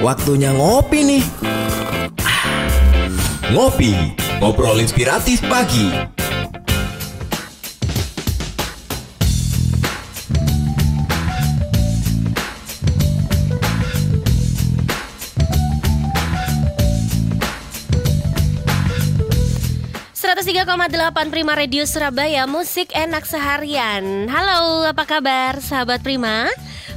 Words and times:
waktunya 0.00 0.50
ngopi 0.56 1.00
nih. 1.04 1.24
Ngopi, 3.52 4.16
ngobrol 4.40 4.80
inspiratif 4.80 5.44
pagi. 5.46 5.92
delapan 20.90 21.30
Prima 21.30 21.54
Radio 21.54 21.86
Surabaya 21.86 22.50
Musik 22.50 22.90
enak 22.90 23.22
seharian 23.22 24.26
Halo 24.26 24.82
apa 24.82 25.06
kabar 25.06 25.62
sahabat 25.62 26.02
Prima 26.02 26.50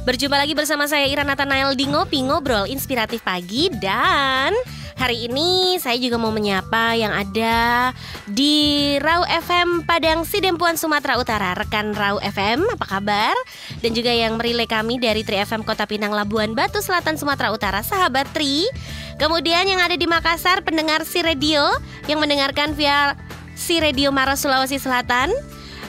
Berjumpa 0.04 0.36
lagi 0.36 0.52
bersama 0.52 0.84
saya 0.84 1.08
Ira 1.08 1.24
Nathanael 1.24 1.72
di 1.72 1.88
Ngopi 1.88 2.28
Ngobrol 2.28 2.68
Inspiratif 2.68 3.24
Pagi 3.24 3.72
Dan 3.72 4.52
hari 5.00 5.32
ini 5.32 5.80
saya 5.80 5.96
juga 5.96 6.20
mau 6.20 6.28
menyapa 6.28 6.92
yang 6.92 7.08
ada 7.08 7.88
di 8.28 8.94
Rau 9.00 9.24
FM 9.24 9.88
Padang 9.88 10.28
Sidempuan 10.28 10.76
Sumatera 10.76 11.16
Utara. 11.16 11.56
Rekan 11.56 11.96
Rau 11.96 12.20
FM 12.20 12.68
apa 12.68 12.84
kabar? 12.84 13.32
Dan 13.80 13.96
juga 13.96 14.12
yang 14.12 14.36
merilai 14.36 14.68
kami 14.68 15.00
dari 15.00 15.24
Tri 15.24 15.40
FM 15.40 15.64
Kota 15.64 15.88
Pinang 15.88 16.12
Labuan 16.12 16.52
Batu 16.52 16.84
Selatan 16.84 17.16
Sumatera 17.16 17.48
Utara 17.48 17.80
Sahabat 17.80 18.28
Tri. 18.36 18.68
Kemudian 19.16 19.64
yang 19.64 19.80
ada 19.80 19.96
di 19.96 20.04
Makassar 20.04 20.60
pendengar 20.68 21.08
si 21.08 21.24
radio 21.24 21.64
yang 22.12 22.20
mendengarkan 22.20 22.76
via 22.76 23.16
si 23.56 23.80
Radio 23.80 24.12
Maros 24.12 24.44
Sulawesi 24.44 24.76
Selatan 24.76 25.32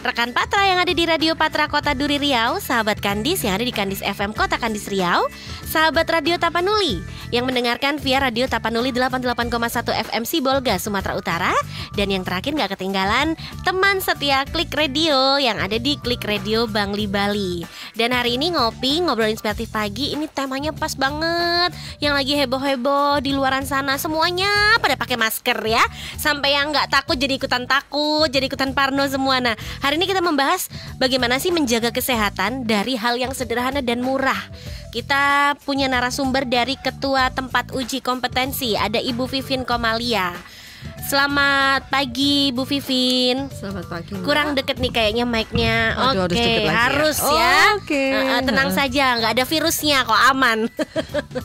Rekan 0.06 0.38
Patra 0.38 0.70
yang 0.70 0.78
ada 0.78 0.94
di 0.94 1.02
Radio 1.02 1.34
Patra 1.34 1.66
Kota 1.66 1.98
Duri 1.98 2.22
Riau, 2.22 2.62
sahabat 2.62 3.02
Kandis 3.02 3.42
yang 3.42 3.58
ada 3.58 3.66
di 3.66 3.74
Kandis 3.74 4.06
FM 4.06 4.38
Kota 4.38 4.62
Kandis 4.62 4.86
Riau, 4.86 5.26
sahabat 5.66 6.06
Radio 6.06 6.38
Tapanuli 6.38 7.02
yang 7.34 7.50
mendengarkan 7.50 7.98
via 7.98 8.22
Radio 8.22 8.46
Tapanuli 8.46 8.94
88,1 8.94 9.50
FM 10.06 10.24
Sibolga, 10.30 10.78
Sumatera 10.78 11.18
Utara, 11.18 11.54
dan 11.98 12.14
yang 12.14 12.22
terakhir 12.22 12.54
nggak 12.54 12.78
ketinggalan 12.78 13.34
teman 13.66 13.98
setia 13.98 14.46
Klik 14.46 14.70
Radio 14.78 15.42
yang 15.42 15.58
ada 15.58 15.82
di 15.82 15.98
Klik 15.98 16.22
Radio 16.22 16.70
Bangli 16.70 17.10
Bali. 17.10 17.66
Dan 17.98 18.14
hari 18.14 18.38
ini 18.38 18.54
ngopi 18.54 19.02
ngobrol 19.02 19.34
inspiratif 19.34 19.74
pagi 19.74 20.14
ini 20.14 20.30
temanya 20.30 20.70
pas 20.70 20.94
banget, 20.94 21.74
yang 21.98 22.14
lagi 22.14 22.38
heboh-heboh 22.38 23.26
di 23.26 23.34
luaran 23.34 23.66
sana 23.66 23.98
semuanya 23.98 24.78
pada 24.78 24.94
pakai 24.94 25.18
masker 25.18 25.58
ya, 25.66 25.82
sampai 26.22 26.54
yang 26.54 26.70
nggak 26.70 26.94
takut 26.94 27.18
jadi 27.18 27.42
ikutan 27.42 27.66
takut, 27.66 28.30
jadi 28.30 28.46
ikutan 28.46 28.70
parno 28.78 29.02
semua. 29.10 29.42
Nah 29.42 29.58
hari 29.82 29.95
Hari 29.96 30.04
ini 30.04 30.12
kita 30.12 30.28
membahas 30.28 30.68
bagaimana 31.00 31.40
sih 31.40 31.56
menjaga 31.56 31.88
kesehatan 31.88 32.68
dari 32.68 33.00
hal 33.00 33.16
yang 33.16 33.32
sederhana 33.32 33.80
dan 33.80 34.04
murah. 34.04 34.36
Kita 34.92 35.56
punya 35.64 35.88
narasumber 35.88 36.44
dari 36.44 36.76
Ketua 36.76 37.32
Tempat 37.32 37.72
Uji 37.72 38.04
Kompetensi, 38.04 38.76
ada 38.76 39.00
Ibu 39.00 39.24
Vivin 39.32 39.64
Komalia. 39.64 40.36
Selamat 41.08 41.88
pagi 41.88 42.52
Bu 42.52 42.68
Vivin. 42.68 43.48
Selamat 43.56 43.88
pagi. 43.88 44.20
Mbak. 44.20 44.28
Kurang 44.28 44.52
deket 44.60 44.84
nih 44.84 44.92
kayaknya 44.92 45.24
mic-nya. 45.24 45.96
Oke, 46.12 46.36
okay, 46.36 46.68
harus, 46.68 46.68
ya. 46.68 46.76
harus 46.76 47.18
ya. 47.24 47.56
Oh, 47.56 47.80
Oke. 47.80 48.04
Okay. 48.12 48.36
Uh, 48.36 48.42
tenang 48.44 48.70
saja, 48.76 49.06
nggak 49.16 49.32
ada 49.32 49.46
virusnya 49.48 50.04
kok 50.04 50.22
aman. 50.28 50.68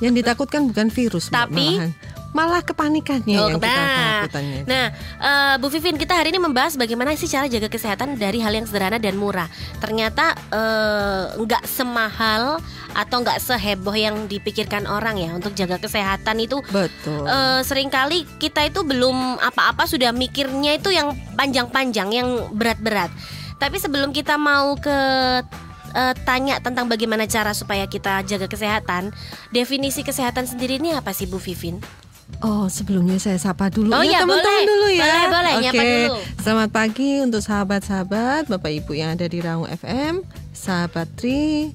Yang 0.02 0.26
ditakutkan 0.26 0.66
bukan 0.66 0.90
virus, 0.90 1.30
tapi 1.30 1.78
malahan 1.78 2.09
malah 2.30 2.62
kepanikannya 2.62 3.36
oh, 3.38 3.48
yang 3.50 3.58
kita 3.58 3.74
takutannya. 3.74 4.60
Nah, 4.66 4.86
uh, 5.18 5.54
Bu 5.58 5.66
Vivin, 5.66 5.98
kita 5.98 6.14
hari 6.14 6.30
ini 6.30 6.38
membahas 6.38 6.78
bagaimana 6.78 7.14
sih 7.18 7.26
cara 7.26 7.50
jaga 7.50 7.66
kesehatan 7.66 8.14
dari 8.14 8.38
hal 8.38 8.54
yang 8.54 8.66
sederhana 8.70 9.02
dan 9.02 9.18
murah. 9.18 9.50
Ternyata 9.82 10.38
eh, 10.52 11.24
nggak 11.40 11.64
uh, 11.66 11.68
semahal 11.68 12.62
atau 12.94 13.16
nggak 13.22 13.38
seheboh 13.42 13.94
yang 13.94 14.26
dipikirkan 14.30 14.86
orang 14.86 15.18
ya 15.18 15.30
untuk 15.34 15.54
jaga 15.58 15.82
kesehatan 15.82 16.38
itu. 16.38 16.62
Betul. 16.70 17.26
Uh, 17.26 17.62
sering 17.66 17.90
kali 17.90 18.22
kita 18.38 18.66
itu 18.66 18.86
belum 18.86 19.42
apa-apa 19.42 19.90
sudah 19.90 20.14
mikirnya 20.14 20.78
itu 20.78 20.94
yang 20.94 21.14
panjang-panjang, 21.34 22.14
yang 22.14 22.28
berat-berat. 22.54 23.10
Tapi 23.58 23.76
sebelum 23.76 24.14
kita 24.14 24.40
mau 24.40 24.78
ke 24.78 24.98
uh, 25.92 26.14
tanya 26.24 26.62
tentang 26.62 26.86
bagaimana 26.86 27.26
cara 27.26 27.52
supaya 27.52 27.84
kita 27.90 28.22
jaga 28.24 28.46
kesehatan, 28.46 29.10
definisi 29.50 30.06
kesehatan 30.06 30.46
sendiri 30.46 30.78
ini 30.78 30.94
apa 30.94 31.10
sih 31.10 31.26
Bu 31.26 31.36
Vivin? 31.36 31.82
Oh, 32.40 32.70
sebelumnya 32.72 33.20
saya 33.20 33.36
sapa 33.36 33.68
dulu 33.68 33.92
oh, 33.92 34.00
ya 34.00 34.24
teman-teman 34.24 34.62
dulu 34.64 34.88
ya. 34.94 35.04
Boleh, 35.04 35.26
boleh, 35.28 35.54
Oke. 35.60 35.76
dulu. 35.76 36.14
Selamat 36.40 36.70
pagi 36.72 37.10
untuk 37.20 37.42
sahabat-sahabat, 37.44 38.48
Bapak 38.48 38.70
Ibu 38.70 38.92
yang 38.96 39.18
ada 39.18 39.26
di 39.28 39.38
Raung 39.44 39.68
FM, 39.68 40.24
sahabat 40.56 41.10
Tri, 41.20 41.74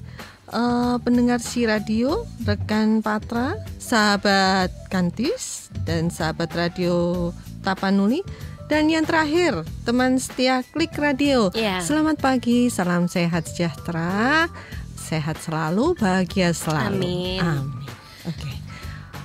uh, 0.50 0.98
pendengar 1.02 1.38
si 1.38 1.66
radio, 1.66 2.26
rekan 2.42 2.98
Patra, 2.98 3.60
sahabat 3.78 4.74
Kantis 4.90 5.70
dan 5.86 6.10
sahabat 6.10 6.50
radio 6.56 7.30
Tapanuli. 7.62 8.26
Dan 8.66 8.90
yang 8.90 9.06
terakhir, 9.06 9.62
teman 9.86 10.18
setia 10.18 10.66
Klik 10.74 10.98
Radio. 10.98 11.54
Yeah. 11.54 11.78
Selamat 11.86 12.18
pagi, 12.18 12.66
salam 12.66 13.06
sehat 13.06 13.46
sejahtera, 13.46 14.50
sehat 14.98 15.38
selalu, 15.38 15.94
bahagia 15.94 16.50
selalu. 16.50 16.98
Amin. 16.98 17.38
Amin. 17.38 17.70
Oke. 18.26 18.42
Okay. 18.42 18.55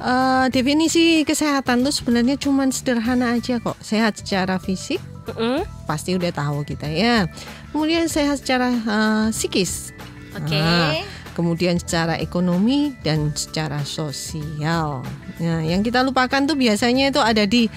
Uh, 0.01 0.49
definisi 0.49 1.21
kesehatan 1.21 1.85
tuh 1.85 1.93
sebenarnya 1.93 2.33
cuma 2.41 2.65
sederhana 2.73 3.37
aja 3.37 3.61
kok. 3.61 3.77
Sehat 3.85 4.17
secara 4.17 4.57
fisik, 4.57 4.97
mm 5.29 5.33
-hmm. 5.37 5.59
pasti 5.85 6.17
udah 6.17 6.33
tahu 6.33 6.65
kita 6.65 6.89
ya. 6.89 7.29
Kemudian 7.69 8.09
sehat 8.09 8.41
secara 8.41 8.73
uh, 8.73 9.27
psikis. 9.29 9.93
Oke. 10.33 10.57
Okay. 10.57 10.57
Nah, 10.57 11.05
kemudian 11.37 11.77
secara 11.77 12.17
ekonomi 12.17 12.97
dan 13.05 13.29
secara 13.37 13.85
sosial. 13.85 15.05
Nah, 15.37 15.61
yang 15.61 15.85
kita 15.85 16.01
lupakan 16.01 16.49
tuh 16.49 16.57
biasanya 16.57 17.13
itu 17.13 17.21
ada 17.21 17.45
di 17.45 17.69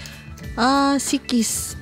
uh, 0.56 0.96
psikis. 0.96 1.76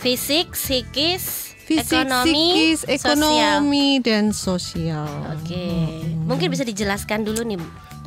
Fisik, 0.00 0.56
psikis, 0.56 1.52
Fisik, 1.62 1.94
ekonomi, 1.94 2.74
psikis, 2.74 2.80
ekonomi 2.90 3.88
sosial. 4.00 4.02
dan 4.02 4.24
sosial. 4.34 5.10
Oke, 5.36 5.46
okay. 5.46 5.84
hmm. 6.02 6.26
mungkin 6.26 6.50
bisa 6.50 6.66
dijelaskan 6.66 7.22
dulu 7.22 7.46
nih 7.46 7.60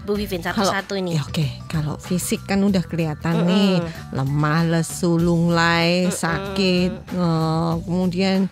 Bu 0.05 0.13
Vivin 0.13 0.39
satu-satu 0.45 0.93
ini. 0.95 1.17
Ya 1.17 1.25
oke, 1.25 1.41
okay. 1.41 1.49
kalau 1.65 1.97
fisik 1.97 2.45
kan 2.45 2.61
udah 2.61 2.85
kelihatan 2.85 3.41
mm 3.41 3.43
-mm. 3.43 3.49
nih 3.49 3.73
lemah, 4.13 4.61
lesu, 4.69 5.17
lunglai, 5.17 6.05
mm 6.05 6.13
-mm. 6.13 6.15
sakit, 6.15 6.91
uh, 7.17 7.81
kemudian 7.81 8.47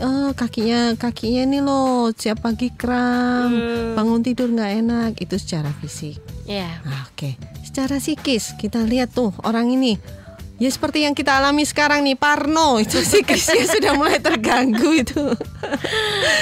uh, 0.00 0.32
kakinya 0.32 0.96
kakinya 0.96 1.44
ini 1.44 1.60
loh 1.60 2.08
siap 2.16 2.40
pagi 2.40 2.72
kram, 2.72 3.52
mm. 3.52 3.94
bangun 3.94 4.24
tidur 4.24 4.48
nggak 4.48 4.72
enak, 4.80 5.12
itu 5.20 5.36
secara 5.36 5.68
fisik. 5.78 6.18
Yeah. 6.48 6.80
Nah, 6.88 7.04
oke, 7.06 7.14
okay. 7.14 7.32
secara 7.60 8.00
psikis 8.00 8.56
kita 8.56 8.80
lihat 8.82 9.12
tuh 9.12 9.36
orang 9.44 9.68
ini 9.70 10.00
Ya 10.62 10.70
seperti 10.70 11.02
yang 11.02 11.18
kita 11.18 11.42
alami 11.42 11.66
sekarang 11.66 12.06
nih 12.06 12.14
Parno 12.14 12.78
itu 12.78 13.02
psikisnya 13.02 13.66
sudah 13.74 13.92
mulai 13.98 14.22
terganggu 14.22 15.02
itu. 15.02 15.34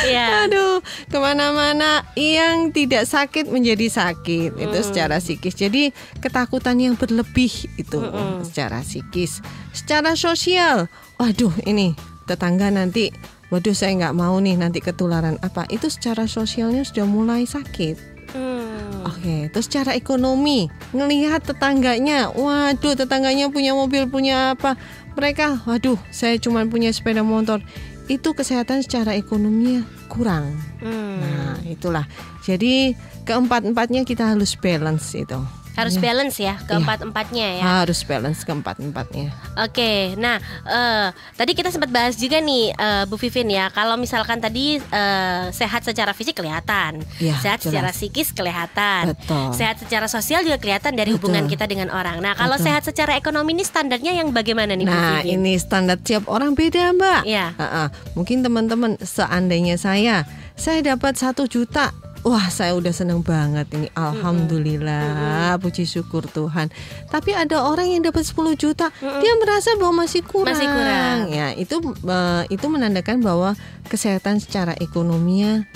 Ya. 0.05 0.45
Aduh 0.45 0.85
ke 1.09 1.17
mana-mana 1.17 2.05
yang 2.13 2.77
tidak 2.77 3.09
sakit 3.09 3.49
menjadi 3.49 3.89
sakit 3.89 4.53
hmm. 4.53 4.65
itu 4.69 4.79
secara 4.85 5.17
psikis. 5.17 5.57
Jadi 5.57 5.97
ketakutan 6.21 6.77
yang 6.77 6.93
berlebih 6.93 7.73
itu 7.81 7.99
hmm. 8.05 8.45
secara 8.45 8.85
psikis. 8.85 9.41
Secara 9.73 10.13
sosial, 10.13 10.93
waduh 11.17 11.53
ini 11.65 11.97
tetangga 12.29 12.69
nanti, 12.69 13.09
waduh 13.49 13.73
saya 13.73 13.97
nggak 13.97 14.17
mau 14.17 14.37
nih 14.37 14.61
nanti 14.61 14.85
ketularan 14.85 15.41
apa. 15.41 15.65
Itu 15.73 15.89
secara 15.89 16.29
sosialnya 16.29 16.85
sudah 16.85 17.09
mulai 17.09 17.49
sakit. 17.49 18.12
Hmm. 18.33 19.05
Oke, 19.05 19.53
terus 19.53 19.69
cara 19.69 19.93
ekonomi 19.93 20.73
ngelihat 20.97 21.45
tetangganya, 21.45 22.33
waduh 22.33 22.97
tetangganya 22.97 23.53
punya 23.53 23.77
mobil 23.77 24.09
punya 24.09 24.57
apa, 24.57 24.81
mereka, 25.15 25.61
waduh 25.69 26.01
saya 26.09 26.41
cuma 26.41 26.65
punya 26.65 26.89
sepeda 26.91 27.21
motor, 27.21 27.61
itu 28.09 28.33
kesehatan 28.33 28.81
secara 28.81 29.15
ekonominya 29.15 29.85
kurang. 30.09 30.57
Hmm. 30.81 31.21
Nah 31.21 31.61
itulah, 31.69 32.09
jadi 32.43 32.97
keempat 33.29 33.69
empatnya 33.69 34.03
kita 34.09 34.33
harus 34.33 34.57
balance 34.57 35.13
itu 35.15 35.62
harus 35.73 35.97
ya. 35.97 36.01
balance 36.01 36.37
ya 36.37 36.55
keempat 36.69 36.99
ya. 37.01 37.05
empatnya 37.09 37.47
ya 37.61 37.65
harus 37.85 38.01
balance 38.05 38.41
keempat 38.45 38.77
empatnya 38.81 39.33
oke 39.57 39.93
nah 40.21 40.37
uh, 40.69 41.09
tadi 41.37 41.53
kita 41.57 41.73
sempat 41.73 41.89
bahas 41.89 42.17
juga 42.21 42.45
nih 42.45 42.77
uh, 42.77 43.05
Bu 43.09 43.17
Vivin 43.17 43.49
ya 43.49 43.73
kalau 43.73 43.97
misalkan 43.97 44.37
tadi 44.39 44.77
uh, 44.79 45.49
sehat 45.49 45.85
secara 45.85 46.13
fisik 46.13 46.37
kelihatan 46.37 47.01
ya, 47.17 47.37
sehat 47.41 47.65
jelas. 47.65 47.73
secara 47.73 47.91
psikis 47.97 48.29
kelihatan 48.37 49.17
Betul. 49.17 49.49
sehat 49.57 49.81
secara 49.81 50.07
sosial 50.13 50.45
juga 50.45 50.61
kelihatan 50.61 50.93
dari 50.93 51.17
Betul. 51.17 51.33
hubungan 51.33 51.45
kita 51.49 51.65
dengan 51.65 51.89
orang 51.89 52.21
nah 52.21 52.37
kalau 52.37 52.61
Betul. 52.61 52.67
sehat 52.69 52.83
secara 52.85 53.17
ekonomi 53.17 53.57
ini 53.57 53.65
standarnya 53.65 54.13
yang 54.13 54.29
bagaimana 54.33 54.77
nih 54.77 54.85
nah 54.85 54.93
Bu 54.93 55.01
Vivin? 55.25 55.41
ini 55.41 55.53
standar 55.57 55.97
tiap 55.97 56.29
orang 56.29 56.53
beda 56.53 56.93
mbak 56.93 57.25
ya. 57.25 57.57
uh 57.57 57.65
-uh. 57.65 57.87
mungkin 58.13 58.45
teman-teman 58.45 59.01
seandainya 59.01 59.81
saya 59.81 60.29
saya 60.53 60.85
dapat 60.85 61.17
satu 61.17 61.49
juta 61.49 61.91
Wah, 62.23 62.47
saya 62.55 62.79
udah 62.79 62.95
seneng 62.95 63.19
banget 63.19 63.67
ini. 63.75 63.91
Alhamdulillah, 63.99 65.59
puji 65.59 65.91
syukur 65.91 66.23
Tuhan. 66.31 66.71
Tapi 67.11 67.35
ada 67.35 67.67
orang 67.67 67.91
yang 67.91 68.07
dapat 68.07 68.23
10 68.23 68.55
juta, 68.55 68.95
dia 69.03 69.33
merasa 69.43 69.75
bahwa 69.75 70.07
masih 70.07 70.23
kurang. 70.23 70.55
Masih 70.55 70.71
kurang. 70.71 71.19
Ya, 71.35 71.51
itu 71.59 71.83
uh, 71.83 72.47
itu 72.47 72.67
menandakan 72.71 73.27
bahwa 73.27 73.59
kesehatan 73.91 74.39
secara 74.39 74.79
ekonominya 74.79 75.67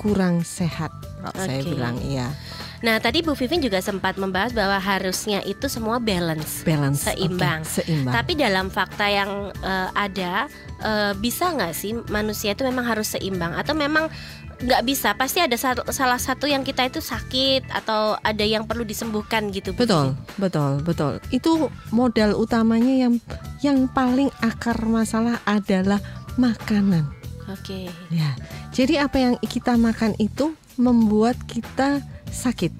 kurang 0.00 0.40
sehat. 0.48 0.88
Okay. 1.22 1.44
Saya 1.44 1.60
bilang 1.60 2.00
iya. 2.00 2.32
Nah, 2.82 2.98
tadi 2.98 3.22
Bu 3.22 3.38
Vivin 3.38 3.62
juga 3.62 3.78
sempat 3.78 4.18
membahas 4.18 4.50
bahwa 4.50 4.74
harusnya 4.82 5.38
itu 5.46 5.70
semua 5.70 6.02
balance, 6.02 6.66
balance 6.66 7.06
seimbang. 7.06 7.62
oke, 7.62 7.78
seimbang. 7.78 8.10
Tapi 8.10 8.32
dalam 8.34 8.66
fakta 8.74 9.06
yang 9.06 9.54
eh, 9.54 9.88
ada, 9.94 10.50
eh, 10.82 11.14
bisa 11.14 11.54
nggak 11.54 11.72
sih 11.78 11.94
manusia 12.10 12.58
itu 12.58 12.66
memang 12.66 12.82
harus 12.82 13.14
seimbang 13.14 13.54
atau 13.54 13.78
memang 13.78 14.10
nggak 14.62 14.82
bisa? 14.86 15.12
Pasti 15.18 15.42
ada 15.42 15.58
salah 15.90 16.20
satu 16.22 16.46
yang 16.46 16.62
kita 16.62 16.86
itu 16.86 17.02
sakit 17.02 17.68
atau 17.70 18.16
ada 18.22 18.44
yang 18.46 18.64
perlu 18.64 18.86
disembuhkan 18.86 19.50
gitu. 19.50 19.74
Bu 19.74 19.84
Betul, 19.84 20.14
betul, 20.38 20.72
betul. 20.86 21.12
Itu 21.34 21.68
modal 21.90 22.38
utamanya 22.38 23.06
yang 23.08 23.14
yang 23.60 23.90
paling 23.90 24.30
akar 24.40 24.78
masalah 24.86 25.42
adalah 25.44 25.98
makanan. 26.38 27.10
Oke. 27.50 27.90
Ya. 28.08 28.32
Jadi 28.72 28.96
apa 28.96 29.18
yang 29.18 29.34
kita 29.42 29.76
makan 29.76 30.16
itu 30.16 30.54
membuat 30.80 31.36
kita 31.44 32.00
sakit. 32.32 32.72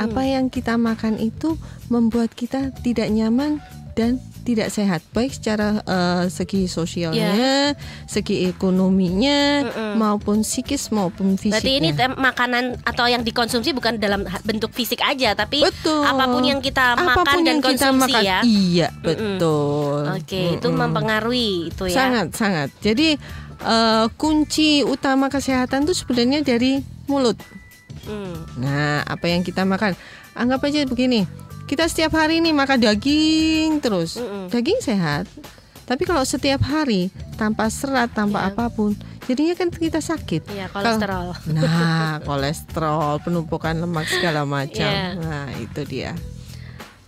Apa 0.00 0.24
yang 0.24 0.48
kita 0.48 0.80
makan 0.80 1.20
itu 1.20 1.58
membuat 1.92 2.32
kita 2.32 2.72
tidak 2.80 3.12
nyaman 3.12 3.60
dan 3.92 4.22
tidak 4.42 4.68
sehat, 4.74 5.00
baik 5.14 5.30
secara 5.30 5.80
eh, 5.86 6.24
segi 6.28 6.66
sosialnya, 6.66 7.72
segi 8.04 8.50
ekonominya, 8.50 9.64
Mm-mm. 9.64 9.94
maupun 9.96 10.42
psikis 10.42 10.90
maupun 10.90 11.38
fisiknya. 11.38 11.62
Berarti 11.62 11.72
ini 11.78 11.90
makanan 11.96 12.64
atau 12.82 13.06
yang 13.06 13.22
dikonsumsi 13.22 13.70
bukan 13.72 14.02
dalam 14.02 14.26
bentuk 14.42 14.74
fisik 14.74 15.00
aja, 15.00 15.38
tapi 15.38 15.62
betul. 15.62 16.02
apa 16.02 16.26
pun 16.26 16.42
yang 16.42 16.58
kita 16.58 16.98
makan 16.98 17.24
Apa 17.24 17.32
pun 17.32 17.40
dan 17.40 17.46
yang 17.46 17.60
kita 17.62 17.70
konsumsi 17.88 18.12
makan, 18.12 18.22
ya. 18.26 18.38
Iya, 18.42 18.88
betul. 19.00 20.00
Oke, 20.10 20.42
itu 20.58 20.68
Mm-mm. 20.68 20.80
mempengaruhi 20.82 21.70
itu 21.70 21.84
ya. 21.88 21.96
Sangat, 21.96 22.26
sangat. 22.34 22.68
Jadi 22.82 23.14
eh, 23.62 24.06
kunci 24.18 24.82
utama 24.82 25.30
kesehatan 25.30 25.86
itu 25.86 25.94
sebenarnya 25.94 26.42
dari 26.42 26.82
mulut. 27.06 27.38
Hmm. 28.02 28.34
Nah, 28.58 29.06
apa 29.06 29.30
yang 29.30 29.46
kita 29.46 29.62
makan? 29.62 29.94
Anggap 30.34 30.66
aja 30.66 30.82
begini. 30.90 31.22
Kita 31.64 31.84
setiap 31.84 32.12
hari 32.14 32.38
nih 32.38 32.52
makan 32.52 32.78
daging 32.78 33.80
terus. 33.80 34.16
Mm-mm. 34.16 34.48
Daging 34.48 34.80
sehat. 34.80 35.24
Tapi 35.82 36.02
kalau 36.04 36.22
setiap 36.22 36.62
hari 36.62 37.08
tanpa 37.34 37.66
serat, 37.66 38.12
tanpa 38.12 38.38
Iya. 38.40 38.48
apa 38.50 38.64
pun, 38.68 38.94
jadinya 39.24 39.52
kan 39.52 39.68
kita 39.68 39.98
sakit. 39.98 40.46
Iya, 40.48 40.68
kolesterol. 40.68 41.32
Nah, 41.50 42.22
kolesterol, 42.22 43.20
penumpukan 43.20 43.74
lemak 43.74 44.06
segala 44.06 44.46
macam. 44.48 44.84
Iya. 44.84 45.16
Nah, 45.16 45.48
itu 45.54 45.82
dia. 45.84 46.12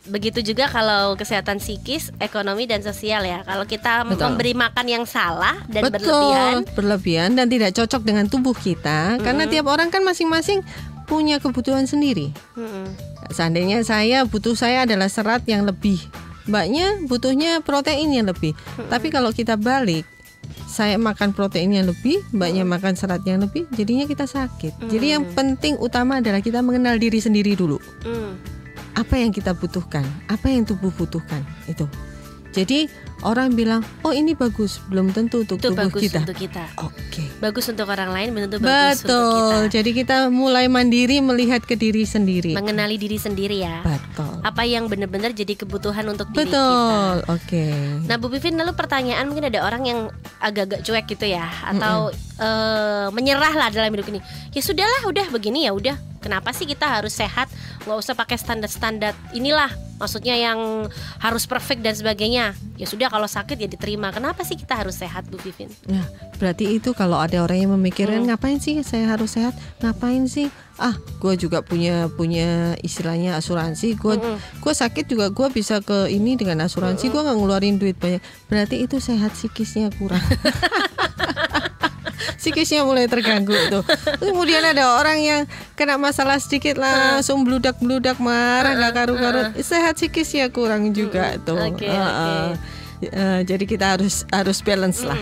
Begitu 0.05 0.45
juga 0.45 0.69
kalau 0.69 1.17
kesehatan 1.17 1.57
psikis, 1.57 2.13
ekonomi 2.19 2.69
dan 2.69 2.85
sosial 2.85 3.25
ya. 3.25 3.41
Kalau 3.41 3.65
kita 3.65 4.05
Betul. 4.05 4.37
memberi 4.37 4.53
makan 4.53 4.85
yang 4.85 5.05
salah 5.09 5.57
dan 5.65 5.89
Betul, 5.89 6.05
berlebihan, 6.05 6.55
berlebihan 6.77 7.31
dan 7.33 7.47
tidak 7.49 7.73
cocok 7.73 8.03
dengan 8.05 8.29
tubuh 8.29 8.53
kita 8.53 9.17
karena 9.17 9.49
tiap 9.49 9.65
orang 9.65 9.89
kan 9.89 10.05
masing-masing 10.05 10.61
punya 11.05 11.41
kebutuhan 11.41 11.85
sendiri. 11.85 12.37
Mm-mm. 12.53 13.14
Seandainya 13.33 13.81
saya 13.87 14.27
butuh 14.29 14.57
saya 14.57 14.85
adalah 14.85 15.09
serat 15.09 15.45
yang 15.49 15.65
lebih, 15.65 16.01
mbaknya 16.49 17.01
butuhnya 17.09 17.61
protein 17.65 18.13
yang 18.13 18.29
lebih. 18.29 18.53
Tapi 18.91 19.09
kalau 19.09 19.33
kita 19.33 19.57
balik, 19.57 20.05
saya 20.69 20.99
makan 20.99 21.33
protein 21.33 21.71
yang 21.73 21.87
lebih, 21.87 22.21
mbaknya 22.35 22.67
makan 22.67 22.99
serat 22.99 23.23
yang 23.25 23.41
lebih, 23.41 23.65
jadinya 23.73 24.05
kita 24.05 24.27
sakit. 24.27 24.91
Jadi 24.91 25.07
yang 25.15 25.25
penting 25.33 25.79
utama 25.79 26.19
adalah 26.19 26.43
kita 26.43 26.61
mengenal 26.61 26.99
diri 26.99 27.23
sendiri 27.23 27.55
dulu. 27.55 27.79
Mm. 28.05 28.33
Apa 28.95 29.19
yang 29.19 29.35
kita 29.35 29.55
butuhkan, 29.55 30.03
apa 30.31 30.51
yang 30.51 30.67
tubuh 30.67 30.91
butuhkan 30.95 31.43
itu. 31.67 31.87
Jadi 32.55 32.87
orang 33.27 33.59
bilang, 33.59 33.83
oh 34.07 34.15
ini 34.15 34.39
bagus, 34.39 34.79
belum 34.87 35.11
tentu 35.11 35.43
untuk 35.43 35.59
itu 35.59 35.75
tubuh 35.75 35.91
bagus 35.91 36.03
kita. 36.07 36.23
untuk 36.23 36.39
kita. 36.39 36.65
Oke. 36.79 37.25
Bagus 37.43 37.67
untuk 37.67 37.91
orang 37.91 38.15
lain, 38.15 38.29
belum 38.31 38.43
tentu 38.47 38.59
bagus 38.63 39.03
untuk 39.03 39.11
Betul. 39.11 39.35
kita. 39.35 39.59
Jadi 39.75 39.91
kita 39.91 40.17
mulai 40.31 40.71
mandiri 40.71 41.19
melihat 41.19 41.67
ke 41.67 41.75
diri 41.75 42.07
sendiri. 42.07 42.55
Mengenali 42.55 42.95
diri 42.95 43.19
sendiri 43.19 43.59
ya. 43.59 43.83
Betul. 43.83 44.39
Apa 44.47 44.63
yang 44.63 44.87
benar-benar 44.87 45.35
jadi 45.35 45.59
kebutuhan 45.59 46.07
untuk 46.07 46.31
diri 46.31 46.47
kita. 46.47 46.55
Betul. 46.55 47.15
Oke. 47.27 47.67
Nah 48.07 48.17
Bu 48.23 48.31
Pipin 48.31 48.55
lalu 48.55 48.73
pertanyaan 48.79 49.27
mungkin 49.27 49.51
ada 49.51 49.67
orang 49.67 49.83
yang 49.83 50.01
agak-agak 50.39 50.87
cuek 50.87 51.05
gitu 51.11 51.27
ya 51.27 51.51
atau 51.75 52.15
eh, 52.39 53.07
menyerah 53.11 53.55
lah 53.57 53.69
dalam 53.75 53.91
hidup 53.91 54.07
ini. 54.15 54.23
Ya 54.55 54.63
sudahlah, 54.63 55.11
udah 55.11 55.27
begini 55.35 55.67
ya 55.67 55.75
udah. 55.75 56.14
Kenapa 56.25 56.51
sih 56.51 56.65
kita 56.65 56.89
harus 56.89 57.13
sehat? 57.13 57.53
Nggak 57.85 57.99
usah 58.01 58.17
pakai 58.17 58.41
standar-standar 58.41 59.13
inilah. 59.31 59.69
Maksudnya 59.95 60.35
yang 60.35 60.89
harus 61.21 61.45
perfect 61.45 61.79
dan 61.79 61.93
sebagainya. 61.93 62.57
Ya 62.75 62.87
sudah 62.89 63.07
kalau 63.07 63.29
sakit 63.29 63.55
ya 63.55 63.69
diterima. 63.69 64.09
Kenapa 64.09 64.43
sih 64.43 64.57
kita 64.57 64.75
harus 64.75 64.97
sehat 64.97 65.29
Bu 65.29 65.37
Pipin? 65.37 65.69
Nah, 65.87 66.03
berarti 66.35 66.67
itu 66.73 66.91
kalau 66.91 67.15
ada 67.15 67.39
orang 67.39 67.61
yang 67.61 67.73
memikirkan 67.73 68.25
Hmm. 68.25 68.33
ngapain 68.33 68.59
sih 68.59 68.81
saya 68.81 69.13
harus 69.13 69.37
sehat? 69.37 69.53
Ngapain 69.79 70.25
sih? 70.27 70.49
Ah, 70.75 70.91
gue 71.23 71.39
juga 71.39 71.63
punya 71.63 72.11
punya 72.11 72.75
istilahnya 72.83 73.39
asuransi. 73.39 73.95
Gue 73.95 74.19
Mm-mm. 74.19 74.41
gue 74.59 74.75
sakit 74.75 75.07
juga 75.07 75.31
gue 75.31 75.47
bisa 75.53 75.79
ke 75.79 76.11
ini 76.11 76.35
dengan 76.35 76.67
asuransi. 76.67 77.15
Gue 77.15 77.23
nggak 77.23 77.39
ngeluarin 77.39 77.79
duit 77.79 77.95
banyak. 77.95 78.19
Berarti 78.51 78.83
itu 78.83 78.99
sehat 78.99 79.37
psikisnya 79.37 79.95
kurang. 79.95 80.19
psikisnya 82.37 82.85
mulai 82.85 83.07
terganggu 83.07 83.55
tuh. 83.71 83.85
Kemudian 84.21 84.63
ada 84.65 84.99
orang 85.01 85.19
yang 85.21 85.41
kena 85.75 85.97
masalah 85.97 86.39
sedikit 86.41 86.81
langsung 86.81 87.43
bludak-bludak 87.43 88.19
marah 88.21 88.75
nggak 88.77 88.93
karu-karu. 88.95 89.41
Sehat 89.61 89.97
psikisnya 89.99 90.49
kurang 90.51 90.93
juga 90.93 91.37
tuh. 91.43 91.59
Oke, 91.59 91.89
Heeh. 91.89 92.57
Eh, 93.05 93.41
jadi 93.45 93.65
kita 93.69 93.99
harus 93.99 94.25
harus 94.33 94.59
balance 94.65 95.05
lah. 95.05 95.19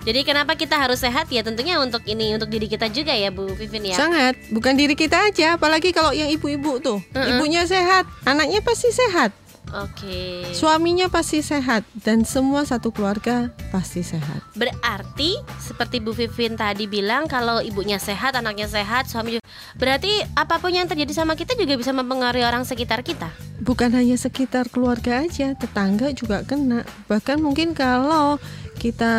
Jadi 0.00 0.24
kenapa 0.24 0.56
kita 0.56 0.80
harus 0.80 1.04
sehat 1.04 1.28
ya 1.28 1.44
tentunya 1.44 1.76
untuk 1.76 2.00
ini 2.08 2.32
untuk 2.32 2.48
diri 2.48 2.64
kita 2.64 2.88
juga 2.88 3.12
ya 3.12 3.28
Bu 3.28 3.52
Pipin 3.52 3.92
ya. 3.92 4.00
Sangat, 4.00 4.32
bukan 4.48 4.72
diri 4.72 4.96
kita 4.96 5.28
aja, 5.28 5.60
apalagi 5.60 5.92
kalau 5.92 6.08
yang 6.16 6.32
ibu-ibu 6.32 6.80
tuh, 6.80 7.04
ibunya 7.12 7.68
sehat, 7.68 8.08
anaknya 8.24 8.64
pasti 8.64 8.88
sehat, 8.96 9.36
Oke. 9.70 10.50
suaminya 10.50 11.06
pasti 11.06 11.40
sehat, 11.40 11.86
dan 12.02 12.26
semua 12.26 12.66
satu 12.66 12.90
keluarga 12.90 13.54
pasti 13.70 14.02
sehat. 14.02 14.42
Berarti 14.58 15.38
seperti 15.62 16.02
Bu 16.02 16.10
Vivin 16.10 16.58
tadi 16.58 16.90
bilang 16.90 17.30
kalau 17.30 17.62
ibunya 17.62 18.02
sehat, 18.02 18.34
anaknya 18.34 18.66
sehat, 18.66 19.06
suami 19.06 19.38
juga. 19.38 19.46
Berarti 19.78 20.26
apa 20.34 20.58
pun 20.58 20.74
yang 20.74 20.90
terjadi 20.90 21.14
sama 21.14 21.38
kita 21.38 21.54
juga 21.54 21.78
bisa 21.78 21.94
mempengaruhi 21.94 22.42
orang 22.42 22.66
sekitar 22.66 23.06
kita. 23.06 23.30
Bukan 23.62 23.94
hanya 23.94 24.16
sekitar 24.18 24.66
keluarga 24.72 25.22
aja, 25.22 25.54
tetangga 25.54 26.10
juga 26.10 26.42
kena. 26.42 26.82
Bahkan 27.06 27.38
mungkin 27.38 27.76
kalau 27.76 28.40
kita 28.80 29.12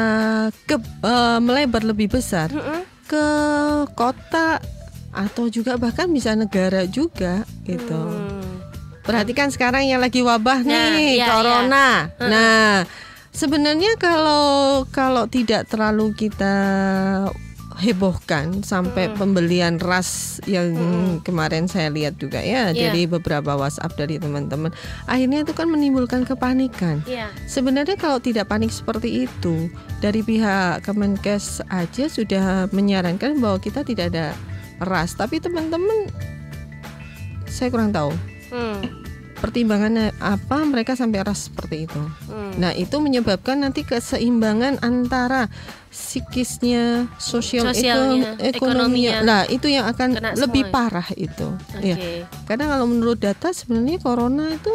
ke 0.66 0.76
eh, 0.82 1.40
melebar 1.40 1.86
lebih 1.86 2.10
besar 2.10 2.50
Mm-mm. 2.50 2.82
ke 3.06 3.26
kota 3.94 4.58
atau 5.12 5.52
juga 5.52 5.76
bahkan 5.76 6.08
bisa 6.10 6.34
negara 6.34 6.88
juga 6.88 7.44
gitu. 7.68 7.94
Hmm. 7.94 8.51
Perhatikan 9.12 9.52
sekarang 9.52 9.84
yang 9.84 10.00
lagi 10.00 10.24
wabah 10.24 10.64
Nah, 10.64 10.96
nih 10.96 11.20
iya, 11.20 11.28
corona. 11.28 11.88
Nah, 12.18 12.88
sebenarnya 13.30 14.00
kalau 14.00 14.84
kalau 14.88 15.28
tidak 15.28 15.68
terlalu 15.68 16.16
kita 16.16 16.56
hebohkan 17.82 18.62
sampai 18.62 19.10
pembelian 19.18 19.82
ras 19.82 20.38
yang 20.46 20.70
kemarin 21.26 21.66
saya 21.66 21.90
lihat 21.90 22.14
juga 22.16 22.38
ya 22.38 22.70
Iya. 22.70 22.94
dari 22.94 23.10
beberapa 23.10 23.58
WhatsApp 23.58 23.98
dari 23.98 24.22
teman-teman. 24.22 24.70
Akhirnya 25.10 25.42
itu 25.42 25.52
kan 25.52 25.66
menimbulkan 25.66 26.22
kepanikan. 26.22 27.02
Iya. 27.04 27.34
Sebenarnya 27.50 27.98
kalau 27.98 28.22
tidak 28.22 28.48
panik 28.48 28.70
seperti 28.70 29.26
itu, 29.26 29.66
dari 29.98 30.22
pihak 30.22 30.86
Kemenkes 30.86 31.66
aja 31.68 32.06
sudah 32.06 32.70
menyarankan 32.70 33.42
bahwa 33.42 33.58
kita 33.58 33.82
tidak 33.82 34.14
ada 34.14 34.38
ras, 34.78 35.18
tapi 35.18 35.42
teman-teman 35.42 36.06
saya 37.48 37.68
kurang 37.68 37.92
tahu 37.92 38.14
Hmm. 38.52 38.84
Pertimbangannya 39.42 40.14
apa 40.22 40.62
mereka 40.64 40.94
sampai 40.94 41.26
ras 41.26 41.50
seperti 41.50 41.90
itu. 41.90 42.02
Hmm. 42.30 42.54
Nah, 42.62 42.72
itu 42.72 42.94
menyebabkan 43.02 43.60
nanti 43.60 43.82
keseimbangan 43.82 44.78
antara 44.80 45.50
psikisnya, 45.90 47.10
sosial 47.18 47.74
Sosialnya, 47.74 48.38
ekon- 48.38 48.54
ekonominya. 48.54 48.54
ekonominya. 48.56 49.18
Nah, 49.26 49.42
itu 49.50 49.68
yang 49.68 49.90
akan 49.90 50.10
Kena 50.16 50.32
lebih 50.38 50.64
semua. 50.70 50.74
parah 50.74 51.08
itu. 51.18 51.48
Oke. 51.74 51.90
Ya. 51.90 51.96
Karena 52.46 52.66
kalau 52.70 52.86
menurut 52.86 53.18
data 53.18 53.50
sebenarnya 53.50 53.98
corona 53.98 54.54
itu 54.54 54.72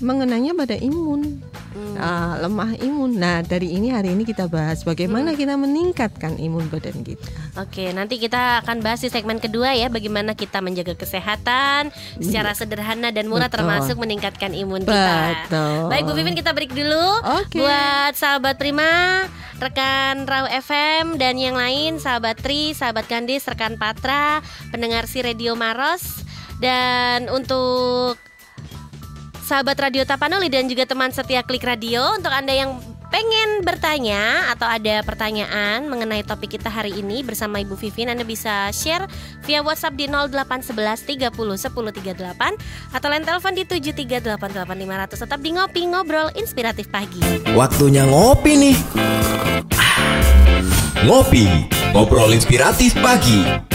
mengenanya 0.00 0.52
pada 0.52 0.74
imun. 0.74 1.38
Hmm. 1.72 1.96
Nah, 1.96 2.36
lemah 2.40 2.72
imun. 2.78 3.16
Nah, 3.16 3.40
dari 3.40 3.72
ini 3.72 3.92
hari 3.92 4.12
ini 4.12 4.28
kita 4.28 4.48
bahas 4.48 4.84
bagaimana 4.84 5.32
kita 5.32 5.56
meningkatkan 5.56 6.36
imun 6.36 6.68
badan 6.68 7.00
kita. 7.00 7.28
Oke, 7.56 7.92
nanti 7.96 8.20
kita 8.20 8.64
akan 8.64 8.84
bahas 8.84 9.00
di 9.00 9.08
segmen 9.08 9.40
kedua 9.40 9.72
ya 9.72 9.88
bagaimana 9.88 10.36
kita 10.36 10.60
menjaga 10.60 10.96
kesehatan 10.96 11.92
secara 12.20 12.52
sederhana 12.52 13.08
dan 13.10 13.28
murah 13.28 13.48
Betul. 13.48 13.64
termasuk 13.64 13.96
meningkatkan 14.00 14.52
imun 14.52 14.84
kita. 14.84 15.48
Betul. 15.48 15.88
Baik 15.88 16.02
Bu 16.08 16.12
Vivin 16.16 16.36
kita 16.36 16.52
break 16.52 16.72
dulu 16.72 17.06
Oke. 17.42 17.60
Buat 17.60 18.12
sahabat 18.16 18.56
Prima 18.56 19.26
Rekan 19.58 20.26
Rau 20.26 20.46
FM 20.48 21.20
Dan 21.20 21.38
yang 21.38 21.54
lain 21.54 22.02
Sahabat 22.02 22.40
Tri, 22.40 22.74
sahabat 22.74 23.06
Gandis, 23.06 23.46
rekan 23.46 23.78
Patra 23.78 24.42
Pendengar 24.74 25.06
si 25.06 25.22
Radio 25.22 25.54
Maros 25.54 26.24
Dan 26.58 27.30
untuk 27.30 28.18
Sahabat 29.52 29.76
Radio 29.84 30.08
Tapanuli 30.08 30.48
dan 30.48 30.64
juga 30.64 30.88
teman 30.88 31.12
setia 31.12 31.44
Klik 31.44 31.60
Radio 31.60 32.00
Untuk 32.16 32.32
Anda 32.32 32.56
yang 32.56 32.72
pengen 33.12 33.60
bertanya 33.60 34.48
atau 34.48 34.64
ada 34.64 35.04
pertanyaan 35.04 35.84
mengenai 35.92 36.24
topik 36.24 36.56
kita 36.56 36.72
hari 36.72 36.96
ini 36.96 37.20
bersama 37.20 37.60
Ibu 37.60 37.76
Vivin, 37.76 38.08
Anda 38.08 38.24
bisa 38.24 38.72
share 38.72 39.04
via 39.44 39.60
WhatsApp 39.60 39.92
di 39.92 40.08
0811 40.08 41.04
30 41.04 41.68
10 41.68 41.68
38 41.68 42.96
atau 42.96 43.08
line 43.12 43.26
telepon 43.28 43.52
di 43.52 43.68
7388500 43.68 45.20
tetap 45.20 45.38
di 45.44 45.50
ngopi 45.52 45.82
ngobrol 45.84 46.32
inspiratif 46.32 46.88
pagi. 46.88 47.20
Waktunya 47.52 48.08
ngopi 48.08 48.56
nih. 48.56 48.76
Ngopi, 51.04 51.44
ngobrol 51.92 52.32
inspiratif 52.32 52.96
pagi. 53.04 53.68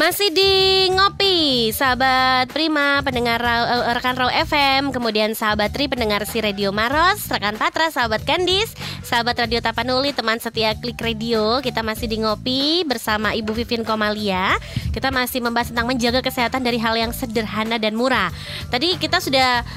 Masih 0.00 0.32
di 0.32 0.88
ngopi, 0.96 1.68
sahabat 1.76 2.48
Prima, 2.56 3.04
pendengar 3.04 3.36
eh, 3.36 3.92
rekan 3.92 4.16
Raw 4.16 4.32
FM, 4.32 4.96
kemudian 4.96 5.36
sahabat 5.36 5.76
Tri, 5.76 5.92
pendengar 5.92 6.24
si 6.24 6.40
Radio 6.40 6.72
Maros, 6.72 7.28
rekan 7.28 7.60
Patra, 7.60 7.92
sahabat 7.92 8.24
Kandis, 8.24 8.72
sahabat 9.04 9.36
Radio 9.36 9.60
Tapanuli, 9.60 10.16
teman 10.16 10.40
setia 10.40 10.72
Klik 10.72 10.96
Radio. 11.04 11.60
Kita 11.60 11.84
masih 11.84 12.08
di 12.08 12.16
ngopi 12.16 12.80
bersama 12.88 13.36
Ibu 13.36 13.52
Vivin 13.52 13.84
Komalia. 13.84 14.56
Kita 14.88 15.12
masih 15.12 15.44
membahas 15.44 15.68
tentang 15.68 15.92
menjaga 15.92 16.24
kesehatan 16.24 16.64
dari 16.64 16.80
hal 16.80 16.96
yang 16.96 17.12
sederhana 17.12 17.76
dan 17.76 17.92
murah. 17.92 18.32
Tadi 18.72 18.96
kita 18.96 19.20
sudah 19.20 19.68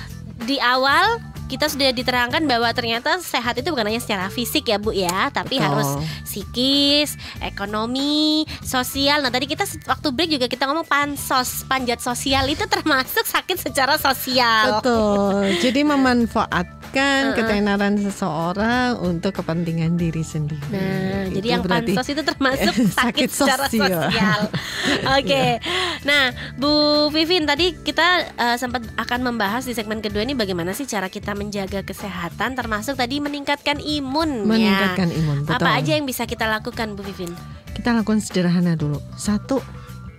di 0.47 0.55
awal 0.63 1.19
kita 1.53 1.69
sudah 1.69 1.93
diterangkan 1.93 2.49
bahwa 2.49 2.65
ternyata 2.73 3.21
sehat 3.21 3.61
itu 3.61 3.69
bukan 3.69 3.93
hanya 3.93 4.01
secara 4.01 4.33
fisik 4.33 4.73
ya 4.73 4.81
Bu 4.81 4.89
ya, 4.89 5.29
tapi 5.29 5.61
Betul. 5.61 5.69
harus 5.69 5.89
psikis, 6.25 7.13
ekonomi, 7.45 8.49
sosial. 8.65 9.21
Nah 9.21 9.29
tadi 9.29 9.45
kita 9.45 9.69
waktu 9.85 10.07
break 10.09 10.29
juga 10.41 10.49
kita 10.49 10.65
ngomong 10.65 10.89
pansos, 10.89 11.61
panjat 11.69 12.01
sosial 12.01 12.49
itu 12.49 12.65
termasuk 12.65 13.21
sakit 13.21 13.61
secara 13.61 14.01
sosial. 14.01 14.81
Betul. 14.81 15.61
Jadi 15.61 15.85
memanfaatkan 15.85 16.82
Uh-uh. 17.01 17.35
ketenaran 17.39 17.97
seseorang 17.97 19.01
untuk 19.01 19.33
kepentingan 19.41 19.97
diri 19.97 20.21
sendiri. 20.21 20.61
Nah, 20.69 21.25
Itu 21.31 21.41
jadi 21.41 21.47
yang 21.57 21.63
pansos 21.65 22.07
itu 22.13 22.21
termasuk 22.21 22.73
sakit, 22.77 22.93
sakit 22.93 23.29
secara 23.33 23.65
sosial. 23.71 24.01
sosial. 24.11 24.41
Oke. 25.17 25.57
Nah, 26.05 26.29
Bu 26.59 26.73
Vivin 27.09 27.49
tadi 27.49 27.73
kita 27.73 28.07
eh, 28.37 28.57
sempat 28.61 28.85
akan 28.99 29.19
membahas 29.33 29.65
di 29.65 29.73
segmen 29.73 30.03
kedua 30.03 30.21
ini 30.21 30.37
bagaimana 30.37 30.75
sih 30.75 30.85
cara 30.85 31.09
kita 31.09 31.33
menjaga 31.33 31.81
kesehatan 31.81 32.53
termasuk 32.53 32.99
tadi 32.99 33.17
meningkatkan 33.23 33.79
imun 33.79 34.43
ya. 34.43 34.49
meningkatkan 34.51 35.09
imun. 35.09 35.37
Betul. 35.47 35.57
Apa 35.63 35.69
aja 35.79 35.91
yang 35.97 36.05
bisa 36.05 36.27
kita 36.27 36.45
lakukan 36.45 36.93
Bu 36.93 37.01
Vivin? 37.01 37.31
Kita 37.73 37.89
lakukan 37.95 38.21
sederhana 38.21 38.77
dulu. 38.77 39.01
Satu, 39.17 39.57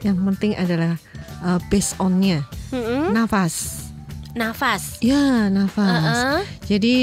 yang 0.02 0.18
penting 0.26 0.58
adalah 0.58 0.98
uh, 1.46 1.62
based 1.70 1.94
on-nya, 2.02 2.42
Mm-mm. 2.74 3.14
nafas. 3.14 3.83
Nafas. 4.34 4.98
Ya, 4.98 5.46
nafas. 5.46 6.02
Heeh. 6.02 6.38
Jadi 6.66 6.96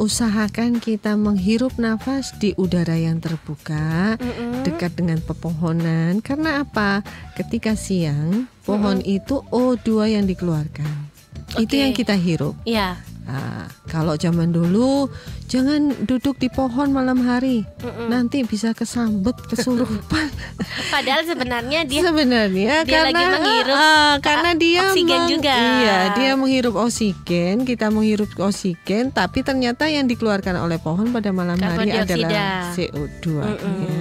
usahakan 0.00 0.80
kita 0.80 1.20
menghirup 1.20 1.76
nafas 1.76 2.32
di 2.40 2.56
udara 2.56 2.96
yang 2.96 3.20
terbuka, 3.20 4.16
Mm-mm. 4.16 4.64
dekat 4.64 4.96
dengan 4.96 5.20
pepohonan. 5.20 6.24
Karena 6.24 6.64
apa? 6.64 7.04
Ketika 7.36 7.76
siang, 7.76 8.48
pohon 8.64 9.04
itu 9.04 9.44
O2 9.52 10.16
yang 10.16 10.24
dikeluarkan. 10.24 11.12
Itu 11.60 11.76
Oke. 11.76 11.84
yang 11.84 11.92
kita 11.92 12.16
hirup. 12.16 12.56
Iya. 12.64 12.96
Nah, 13.28 13.68
kalau 13.84 14.16
zaman 14.16 14.48
dulu 14.48 15.04
jangan 15.46 15.92
duduk 16.08 16.40
di 16.40 16.48
pohon 16.48 16.88
malam 16.88 17.20
hari. 17.20 17.60
Mm-mm. 17.78 18.08
Nanti 18.08 18.40
bisa 18.40 18.72
kesambet, 18.72 19.36
kesurupan. 19.44 20.32
Padahal 20.94 21.28
sebenarnya 21.28 21.84
dia 21.84 22.08
Sebenarnya 22.08 22.88
dia 22.88 23.04
karena 23.04 23.08
lagi 23.12 23.24
menghirup 23.28 23.76
ah, 23.76 24.14
karena 24.24 24.50
dia 24.56 24.80
oksigen 24.82 25.20
meng- 25.20 25.28
juga. 25.28 25.52
Iya, 25.54 25.98
dia 26.16 26.30
menghirup 26.34 26.74
oksigen, 26.80 27.68
kita 27.68 27.92
menghirup 27.92 28.32
oksigen, 28.34 29.12
tapi 29.12 29.44
ternyata 29.44 29.84
yang 29.86 30.08
dikeluarkan 30.08 30.56
oleh 30.56 30.80
pohon 30.80 31.12
pada 31.12 31.28
malam 31.28 31.60
Karbon 31.60 31.84
hari 31.84 31.92
dioksida. 31.92 32.16
adalah 32.24 32.48
CO2. 32.72 33.24
Mm-mm. 33.28 33.76
ya. 33.84 34.00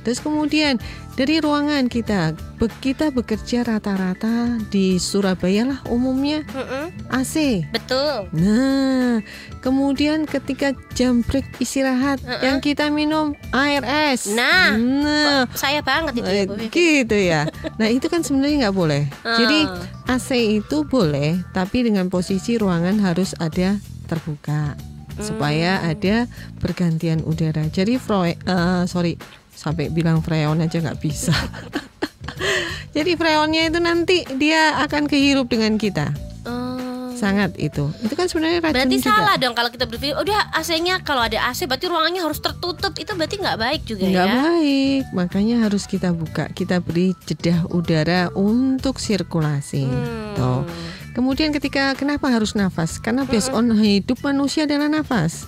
Terus 0.00 0.20
kemudian 0.20 0.76
dari 1.20 1.36
ruangan 1.36 1.84
kita, 1.84 2.32
be- 2.56 2.72
kita 2.80 3.12
bekerja 3.12 3.60
rata-rata 3.60 4.56
di 4.72 4.96
Surabaya 4.96 5.68
lah 5.68 5.78
umumnya 5.84 6.40
Mm-mm. 6.48 6.88
AC. 7.12 7.60
Betul. 7.68 8.32
Nah, 8.32 9.20
kemudian 9.60 10.24
ketika 10.24 10.72
jam 10.96 11.20
break 11.20 11.44
istirahat, 11.60 12.24
Uh-uh. 12.24 12.40
yang 12.40 12.56
kita 12.58 12.88
minum 12.88 13.36
air 13.52 13.84
es. 13.84 14.32
Nah, 14.32 14.80
nah 14.80 15.44
Saya 15.52 15.84
banget 15.84 16.16
itu 16.16 16.24
ya, 16.24 16.40
Eh, 16.40 16.46
Bu 16.48 16.56
Vivin. 16.56 16.72
gitu 16.72 17.16
ya. 17.16 17.44
Nah 17.76 17.88
itu 17.92 18.08
kan 18.08 18.24
sebenarnya 18.24 18.68
nggak 18.68 18.78
boleh. 18.78 19.04
Jadi 19.20 19.68
Ah. 19.68 20.16
AC 20.16 20.30
itu 20.56 20.88
boleh, 20.88 21.36
tapi 21.52 21.84
dengan 21.84 22.08
posisi 22.08 22.56
ruangan 22.56 22.96
harus 22.96 23.36
ada 23.36 23.76
terbuka 24.08 24.72
supaya 25.20 25.76
Hmm. 25.76 25.90
ada 25.92 26.16
pergantian 26.56 27.20
udara. 27.20 27.68
Jadi 27.68 28.00
froe, 28.00 28.32
eh, 28.32 28.82
sorry 28.86 29.20
sampai 29.60 29.92
bilang 29.92 30.24
freon 30.24 30.56
aja 30.56 30.80
nggak 30.80 30.96
bisa. 30.96 31.36
Jadi 32.96 33.14
freonnya 33.14 33.68
itu 33.68 33.78
nanti 33.78 34.16
dia 34.34 34.80
akan 34.80 35.04
kehirup 35.04 35.46
dengan 35.46 35.76
kita. 35.76 36.10
Oh. 36.42 37.12
Sangat 37.12 37.52
itu. 37.54 37.92
Itu 38.00 38.16
kan 38.16 38.26
sebenarnya 38.26 38.58
racun 38.60 38.74
Berarti 38.74 38.96
juga. 38.96 39.12
salah 39.12 39.36
dong 39.36 39.52
kalau 39.52 39.68
kita 39.68 39.84
berpikir 39.84 40.16
udah 40.16 40.56
AC-nya 40.56 41.04
kalau 41.04 41.20
ada 41.20 41.38
AC 41.46 41.68
berarti 41.68 41.86
ruangannya 41.86 42.24
harus 42.24 42.40
tertutup. 42.40 42.96
Itu 42.96 43.12
berarti 43.12 43.36
nggak 43.36 43.58
baik 43.60 43.80
juga 43.84 44.02
nggak 44.02 44.26
ya. 44.26 44.34
baik 44.40 45.04
makanya 45.12 45.56
harus 45.62 45.84
kita 45.84 46.10
buka 46.10 46.48
kita 46.48 46.80
beri 46.80 47.12
jedah 47.22 47.68
udara 47.68 48.32
untuk 48.32 48.96
sirkulasi 48.96 49.84
Hmm. 49.84 50.32
Tuh. 50.32 50.62
Kemudian 51.10 51.50
ketika 51.50 51.92
kenapa 51.94 52.30
harus 52.30 52.54
nafas 52.54 52.96
karena 52.96 53.26
based 53.26 53.50
on 53.50 53.70
hidup 53.74 54.22
manusia 54.22 54.64
adalah 54.64 54.86
nafas 54.86 55.44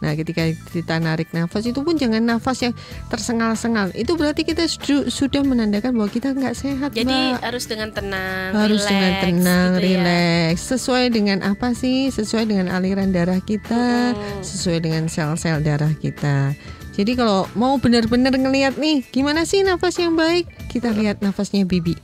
nah 0.00 0.12
ketika 0.12 0.42
kita 0.72 0.96
narik 0.96 1.28
nafas 1.30 1.64
itu 1.64 1.80
pun 1.80 1.94
jangan 1.94 2.24
nafas 2.24 2.64
yang 2.64 2.74
tersengal-sengal 3.06 3.92
itu 3.92 4.16
berarti 4.16 4.42
kita 4.42 4.64
su- 4.64 5.06
sudah 5.06 5.44
menandakan 5.44 5.92
bahwa 5.92 6.08
kita 6.08 6.32
nggak 6.32 6.56
sehat 6.56 6.90
Jadi 6.92 7.36
Mbak. 7.36 7.44
harus 7.44 7.64
dengan 7.68 7.88
tenang, 7.92 8.50
harus 8.52 8.82
dengan 8.84 9.12
relax 9.12 9.22
tenang, 9.22 9.68
gitu 9.70 9.78
ya. 9.78 9.84
rileks, 9.84 10.60
sesuai 10.66 11.04
dengan 11.08 11.38
apa 11.42 11.68
sih? 11.72 12.08
Sesuai 12.08 12.44
dengan 12.48 12.66
aliran 12.72 13.12
darah 13.12 13.38
kita, 13.38 14.16
Mm-mm. 14.16 14.40
sesuai 14.40 14.78
dengan 14.80 15.04
sel-sel 15.06 15.60
darah 15.60 15.92
kita. 15.92 16.56
Jadi 16.92 17.12
kalau 17.16 17.48
mau 17.56 17.76
benar-benar 17.76 18.36
ngelihat 18.36 18.76
nih, 18.76 19.00
gimana 19.08 19.48
sih 19.48 19.64
nafas 19.64 19.96
yang 19.96 20.12
baik? 20.12 20.44
Kita 20.68 20.92
lihat 20.92 21.24
nafasnya 21.24 21.64
baby. 21.64 21.96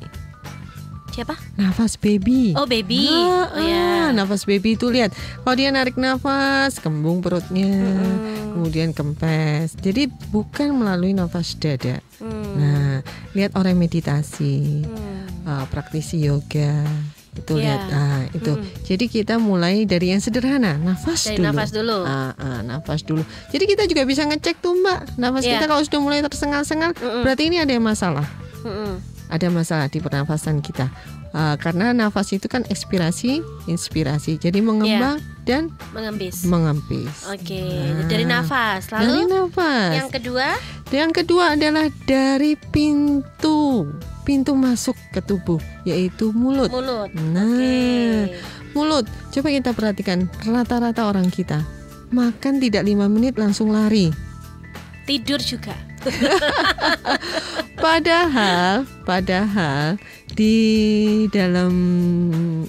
Siapa? 1.18 1.34
Nafas 1.58 1.98
baby. 1.98 2.54
Oh 2.54 2.62
baby. 2.62 3.10
Ah, 3.10 3.50
oh 3.50 3.58
ya. 3.58 3.87
ah, 4.06 4.08
nafas 4.14 4.46
baby 4.46 4.78
itu 4.78 4.87
lihat. 4.87 5.10
Kalau 5.42 5.58
dia 5.58 5.75
narik 5.75 5.98
nafas, 5.98 6.78
kembung 6.78 7.18
perutnya, 7.18 7.66
Mm-mm. 7.66 8.54
kemudian 8.54 8.94
kempes. 8.94 9.75
Jadi 9.75 10.06
bukan 10.30 10.78
melalui 10.78 11.10
nafas 11.10 11.58
dada. 11.58 11.98
Hmm. 12.22 12.54
Nah, 12.54 13.02
lihat 13.34 13.58
orang 13.58 13.75
meditasi 13.75 14.87
Hmm. 14.87 15.26
uh, 15.42 15.66
praktisi 15.66 16.22
yoga 16.22 16.87
itu 17.34 17.54
Iya. 17.54 17.62
lihat 17.62 17.82
ah 17.88 18.22
itu 18.28 18.50
Mm. 18.50 18.62
jadi 18.82 19.04
kita 19.06 19.34
mulai 19.38 19.87
dari 19.87 20.10
yang 20.10 20.18
sederhana 20.18 20.75
nafas 20.75 21.22
Dari 21.25 21.38
dulu 21.38 21.46
nafas 21.46 21.70
dulu. 21.70 21.98
Ah, 22.02 22.34
ah, 22.34 22.60
nafas 22.60 23.00
dulu 23.00 23.22
jadi 23.48 23.62
kita 23.64 23.87
juga 23.87 24.02
bisa 24.02 24.26
ngecek 24.26 24.58
tuh 24.58 24.75
mbak 24.75 25.14
nafas 25.14 25.46
Iya. 25.46 25.54
kita 25.54 25.64
kalau 25.66 25.78
sudah 25.80 26.00
mulai 26.02 26.18
tersengal-sengal 26.20 26.90
Mm-mm. 26.92 27.22
berarti 27.22 27.46
ini 27.46 27.62
ada 27.62 27.70
yang 27.70 27.87
masalah 27.87 28.26
Mm-mm. 28.62 29.17
Ada 29.28 29.47
masalah 29.49 29.87
di 29.87 29.99
pernafasan 29.99 30.61
kita 30.61 30.88
Ah, 31.28 31.61
karena 31.61 31.92
nafas 31.92 32.32
itu 32.32 32.49
kan 32.49 32.64
ekspirasi 32.64 33.44
inspirasi 33.68 34.40
jadi 34.40 34.64
mengembang 34.64 35.20
dan 35.44 35.68
Mengembis. 35.92 36.40
mengempis 36.42 37.28
Oke, 37.28 37.68
Nah, 37.68 38.08
dari 38.08 38.25
nafas. 38.25 38.88
dari 38.88 39.04
Lalu 39.04 39.23
nafas 39.28 39.92
yang 39.94 40.08
kedua, 40.08 40.47
yang 40.88 41.12
kedua 41.12 41.44
adalah 41.52 41.92
dari 42.08 42.56
pintu 42.56 43.85
pintu 44.25 44.56
masuk 44.56 44.97
ke 45.12 45.20
tubuh 45.20 45.61
yaitu 45.85 46.32
mulut 46.32 46.73
mulut. 46.73 47.12
Nah, 47.12 47.44
Oke. 47.44 48.40
mulut. 48.73 49.04
Coba 49.28 49.49
kita 49.52 49.76
perhatikan 49.76 50.32
rata-rata 50.42 51.04
orang 51.04 51.28
kita 51.28 51.61
makan 52.08 52.56
tidak 52.56 52.88
lima 52.88 53.04
menit 53.04 53.37
langsung 53.37 53.68
lari. 53.68 54.08
Tidur 55.04 55.40
juga. 55.40 55.76
Padahal, 57.78 58.90
padahal 59.06 60.02
di 60.34 61.24
dalam 61.30 61.72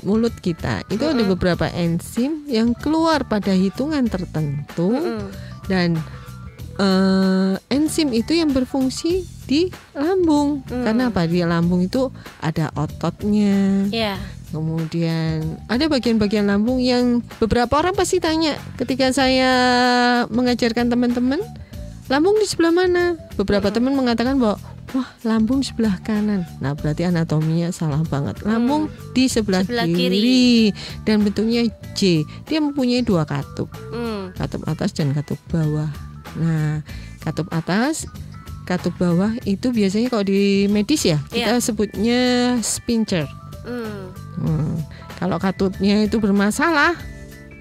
mulut 0.05 0.37
kita 0.37 0.85
itu 0.93 1.01
ada 1.01 1.17
Mm-mm. 1.25 1.33
beberapa 1.33 1.65
enzim 1.73 2.45
yang 2.45 2.77
keluar 2.77 3.25
pada 3.25 3.49
hitungan 3.49 4.05
tertentu 4.05 4.93
Mm-mm. 4.93 5.33
dan 5.65 5.97
eh, 6.77 7.57
enzim 7.73 8.13
itu 8.13 8.37
yang 8.37 8.53
berfungsi 8.53 9.25
di 9.49 9.73
lambung. 9.97 10.61
Mm. 10.69 10.83
Karena 10.85 11.03
apa? 11.09 11.25
Di 11.25 11.41
lambung 11.41 11.81
itu 11.81 12.13
ada 12.39 12.69
ototnya, 12.77 13.89
Ya. 13.89 14.21
Kemudian 14.49 15.61
ada 15.69 15.85
bagian-bagian 15.85 16.49
lambung 16.49 16.81
yang 16.81 17.21
beberapa 17.37 17.85
orang 17.85 17.93
pasti 17.93 18.17
tanya 18.17 18.57
ketika 18.81 19.13
saya 19.13 19.51
mengajarkan 20.25 20.89
teman-teman, 20.89 21.37
lambung 22.09 22.35
di 22.35 22.45
sebelah 22.45 22.73
mana? 22.73 23.13
Beberapa 23.37 23.69
teman 23.69 23.93
mengatakan 23.93 24.35
bahwa 24.35 24.57
wah 24.89 25.05
lambung 25.21 25.61
sebelah 25.61 26.01
kanan. 26.01 26.41
Nah 26.57 26.73
berarti 26.73 27.05
anatominya 27.05 27.69
salah 27.69 28.01
banget. 28.03 28.41
Lambung 28.41 28.89
di 29.13 29.29
sebelah, 29.29 29.61
Hmm. 29.61 29.69
Sebelah 29.69 29.85
kiri. 29.85 30.17
kiri. 30.17 30.49
dan 31.05 31.21
bentuknya 31.21 31.69
J. 31.93 32.25
Dia 32.43 32.59
mempunyai 32.59 33.05
dua 33.05 33.23
katup, 33.23 33.69
Hmm. 33.93 34.33
katup 34.33 34.65
atas 34.65 34.91
dan 34.91 35.13
katup 35.13 35.37
bawah. 35.47 35.89
Nah 36.35 36.81
katup 37.21 37.45
atas, 37.49 38.09
katup 38.65 38.97
bawah 38.97 39.33
itu 39.45 39.69
biasanya 39.69 40.09
kalau 40.09 40.25
di 40.25 40.65
medis 40.65 41.05
ya 41.05 41.21
kita 41.29 41.61
sebutnya 41.61 42.19
sphincter. 42.59 43.29
Hmm. 43.61 44.09
Hmm, 44.35 44.75
Kalau 45.19 45.35
katupnya 45.35 45.99
itu 45.99 46.15
bermasalah, 46.15 46.95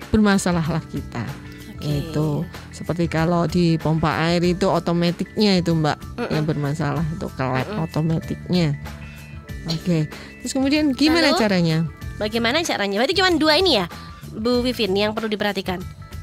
bermasalahlah 0.08 0.78
kita. 0.88 1.26
Oke. 1.78 2.10
Itu 2.10 2.42
seperti 2.70 3.06
kalau 3.06 3.46
di 3.46 3.78
pompa 3.78 4.26
air 4.26 4.42
itu 4.42 4.66
otomatiknya 4.66 5.58
itu 5.58 5.72
mbak 5.72 5.94
yang 6.28 6.42
bermasalah 6.42 7.06
itu 7.06 7.26
kelep 7.34 7.68
otomatiknya. 7.78 8.74
Oke, 9.68 10.08
terus 10.40 10.52
kemudian 10.52 10.90
gimana 10.90 11.30
Lalu? 11.30 11.38
caranya? 11.38 11.78
Bagaimana 12.16 12.64
caranya? 12.64 12.98
Berarti 12.98 13.14
cuma 13.14 13.30
dua 13.30 13.54
ini 13.56 13.76
ya, 13.76 13.86
Bu 14.32 14.64
Vivin 14.64 14.90
yang 14.90 15.12
perlu 15.12 15.28
diperhatikan. 15.28 15.78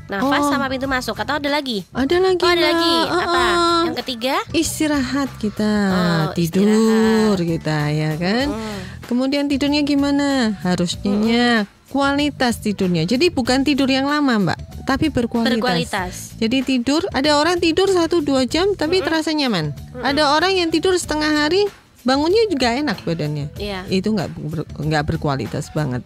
Nafas 0.05 0.45
Oh. 0.45 0.51
sama 0.53 0.69
pintu 0.69 0.85
masuk 0.85 1.17
atau 1.17 1.38
ada 1.38 1.50
lagi? 1.50 1.81
Ada 1.89 2.21
lagi. 2.21 2.41
Oh 2.41 2.45
ada 2.47 2.57
Mbak. 2.57 2.69
lagi. 2.69 2.95
Oh, 3.09 3.21
Apa? 3.21 3.41
oh. 3.41 3.81
Yang 3.85 3.97
ketiga? 4.05 4.35
Istirahat 4.51 5.29
kita, 5.39 5.71
Oh, 5.89 6.25
tidur 6.33 7.38
kita 7.38 7.89
ya 7.89 8.12
kan. 8.13 8.53
Hmm. 8.53 8.79
Kemudian 9.05 9.45
tidurnya 9.45 9.81
gimana? 9.81 10.57
Harusnya 10.62 11.65
kualitas 11.89 12.60
tidurnya. 12.60 13.06
Jadi 13.06 13.30
bukan 13.30 13.62
tidur 13.62 13.88
yang 13.88 14.10
lama 14.10 14.42
mbak, 14.42 14.60
tapi 14.89 15.10
berkualitas. 15.13 15.58
Berkualitas. 15.58 16.13
Jadi 16.38 16.58
tidur, 16.65 17.01
ada 17.13 17.38
orang 17.39 17.62
tidur 17.62 17.88
1-2 17.88 18.46
jam 18.50 18.74
tapi 18.74 19.01
terasa 19.06 19.32
nyaman. 19.32 19.72
Ada 20.01 20.36
orang 20.36 20.58
yang 20.58 20.70
tidur 20.74 20.98
setengah 20.98 21.46
hari, 21.46 21.65
bangunnya 22.04 22.46
juga 22.50 22.74
enak 22.74 23.01
badannya. 23.06 23.48
Iya. 23.58 23.86
Itu 23.88 24.13
nggak 24.13 24.30
ber- 24.36 24.70
nggak 24.82 25.04
berkualitas 25.15 25.70
banget. 25.72 26.01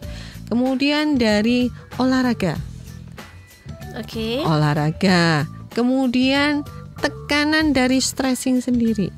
Kemudian 0.49 1.21
dari 1.21 1.69
olahraga, 2.01 2.57
Oke. 3.97 4.41
olahraga. 4.41 5.45
Kemudian 5.69 6.65
tekanan 6.97 7.71
dari 7.71 8.01
stressing 8.01 8.59
sendiri. 8.59 9.13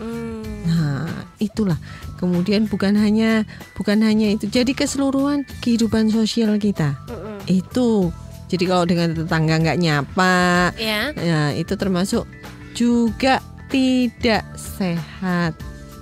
Hmm. 0.00 0.64
Nah, 0.64 1.28
itulah. 1.36 1.76
Kemudian 2.20 2.68
bukan 2.68 2.94
hanya 2.94 3.48
bukan 3.72 4.04
hanya 4.04 4.28
itu, 4.30 4.44
jadi 4.44 4.68
keseluruhan 4.70 5.48
kehidupan 5.58 6.12
sosial 6.12 6.60
kita. 6.60 7.00
Mm-mm. 7.08 7.40
Itu. 7.48 8.12
Jadi 8.46 8.64
kalau 8.66 8.84
dengan 8.84 9.14
tetangga 9.14 9.56
nggak 9.56 9.78
nyapa, 9.78 10.36
Ya. 10.76 11.16
Ya, 11.16 11.42
itu 11.50 11.72
termasuk 11.74 12.28
juga 12.72 13.40
tidak 13.66 14.44
sehat. 14.54 15.56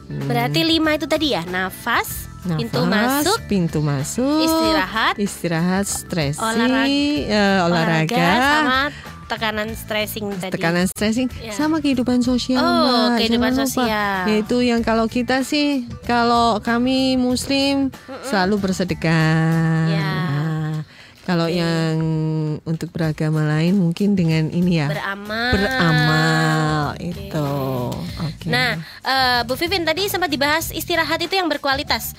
Hmm, 0.09 0.25
Berarti 0.25 0.65
lima 0.65 0.97
itu 0.97 1.05
tadi 1.05 1.37
ya, 1.37 1.45
nafas, 1.45 2.25
pintu 2.41 2.81
nafas, 2.83 3.29
masuk, 3.29 3.39
pintu 3.45 3.79
masuk, 3.79 4.41
istirahat, 4.41 5.15
istirahat, 5.21 5.85
stressing, 5.85 6.41
Olahraga- 6.41 7.29
eh, 7.29 7.59
olahraga, 7.61 8.29
sama 8.41 8.81
tekanan 9.29 9.69
stressing 9.71 10.33
tadi. 10.35 10.51
tekanan 10.51 10.85
stressing, 10.85 11.29
Ya. 11.39 11.53
sama 11.53 11.79
kehidupan 11.79 12.21
sosial. 12.21 12.59
Oh, 12.59 13.13
Mbak. 13.13 13.19
kehidupan 13.21 13.51
Jangan 13.51 13.63
lupa. 13.63 13.71
sosial. 13.71 14.23
Yaitu 14.27 14.57
yang 14.63 14.81
kalau 14.81 15.07
kita 15.07 15.41
sih, 15.43 15.69
kalau 16.03 16.59
kami 16.59 17.15
Muslim 17.15 17.93
selalu 18.25 18.57
bersedekah. 18.59 19.85
Ya. 19.87 20.01
Nah, 20.01 20.75
kalau 21.23 21.45
yang 21.45 22.01
untuk 22.65 22.89
beragama 22.89 23.45
lain 23.47 23.77
mungkin 23.77 24.17
dengan 24.17 24.49
ini 24.49 24.81
ya 24.81 24.89
Beramal. 24.89 25.53
beramal 25.53 26.83
Oke. 26.97 27.05
itu. 27.07 27.49
Oke. 28.19 28.47
Nah, 28.49 28.71
eh, 29.05 29.41
Bu 29.45 29.53
Vivin 29.55 29.85
tadi 29.85 30.09
sempat 30.09 30.29
dibahas 30.29 30.73
istirahat 30.73 31.21
itu 31.21 31.33
yang 31.33 31.47
berkualitas. 31.47 32.17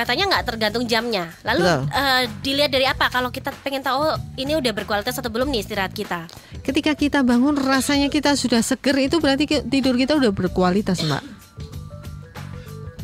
Katanya 0.00 0.32
nggak 0.32 0.44
tergantung 0.48 0.88
jamnya. 0.88 1.28
Lalu 1.44 1.60
Betul. 1.60 1.80
eh, 1.92 2.22
dilihat 2.40 2.72
dari 2.72 2.88
apa? 2.88 3.12
Kalau 3.12 3.28
kita 3.28 3.52
pengen 3.60 3.84
tahu 3.84 4.00
oh, 4.00 4.16
ini 4.40 4.56
udah 4.56 4.72
berkualitas 4.72 5.12
atau 5.20 5.28
belum 5.28 5.52
nih 5.52 5.60
istirahat 5.60 5.92
kita. 5.92 6.24
ketika 6.64 6.96
kita 6.96 7.20
bangun 7.20 7.60
rasanya 7.60 8.08
kita 8.08 8.32
sudah 8.32 8.64
seger 8.64 8.96
itu 8.96 9.20
berarti 9.20 9.44
tidur 9.68 9.92
kita 10.00 10.16
udah 10.16 10.32
berkualitas, 10.32 11.04
Mbak. 11.04 11.22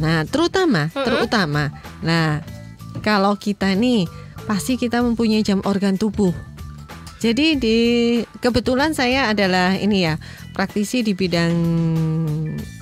Nah, 0.00 0.24
terutama, 0.24 0.88
terutama. 0.92 1.68
Nah, 2.00 2.40
kalau 3.04 3.36
kita 3.36 3.76
nih 3.76 4.08
pasti 4.48 4.80
kita 4.80 5.04
mempunyai 5.04 5.44
jam 5.44 5.60
organ 5.68 6.00
tubuh. 6.00 6.32
Jadi 7.20 7.56
di 7.60 7.78
kebetulan 8.40 8.96
saya 8.96 9.32
adalah 9.32 9.76
ini 9.76 10.04
ya, 10.08 10.16
praktisi 10.56 11.04
di 11.04 11.12
bidang 11.12 11.52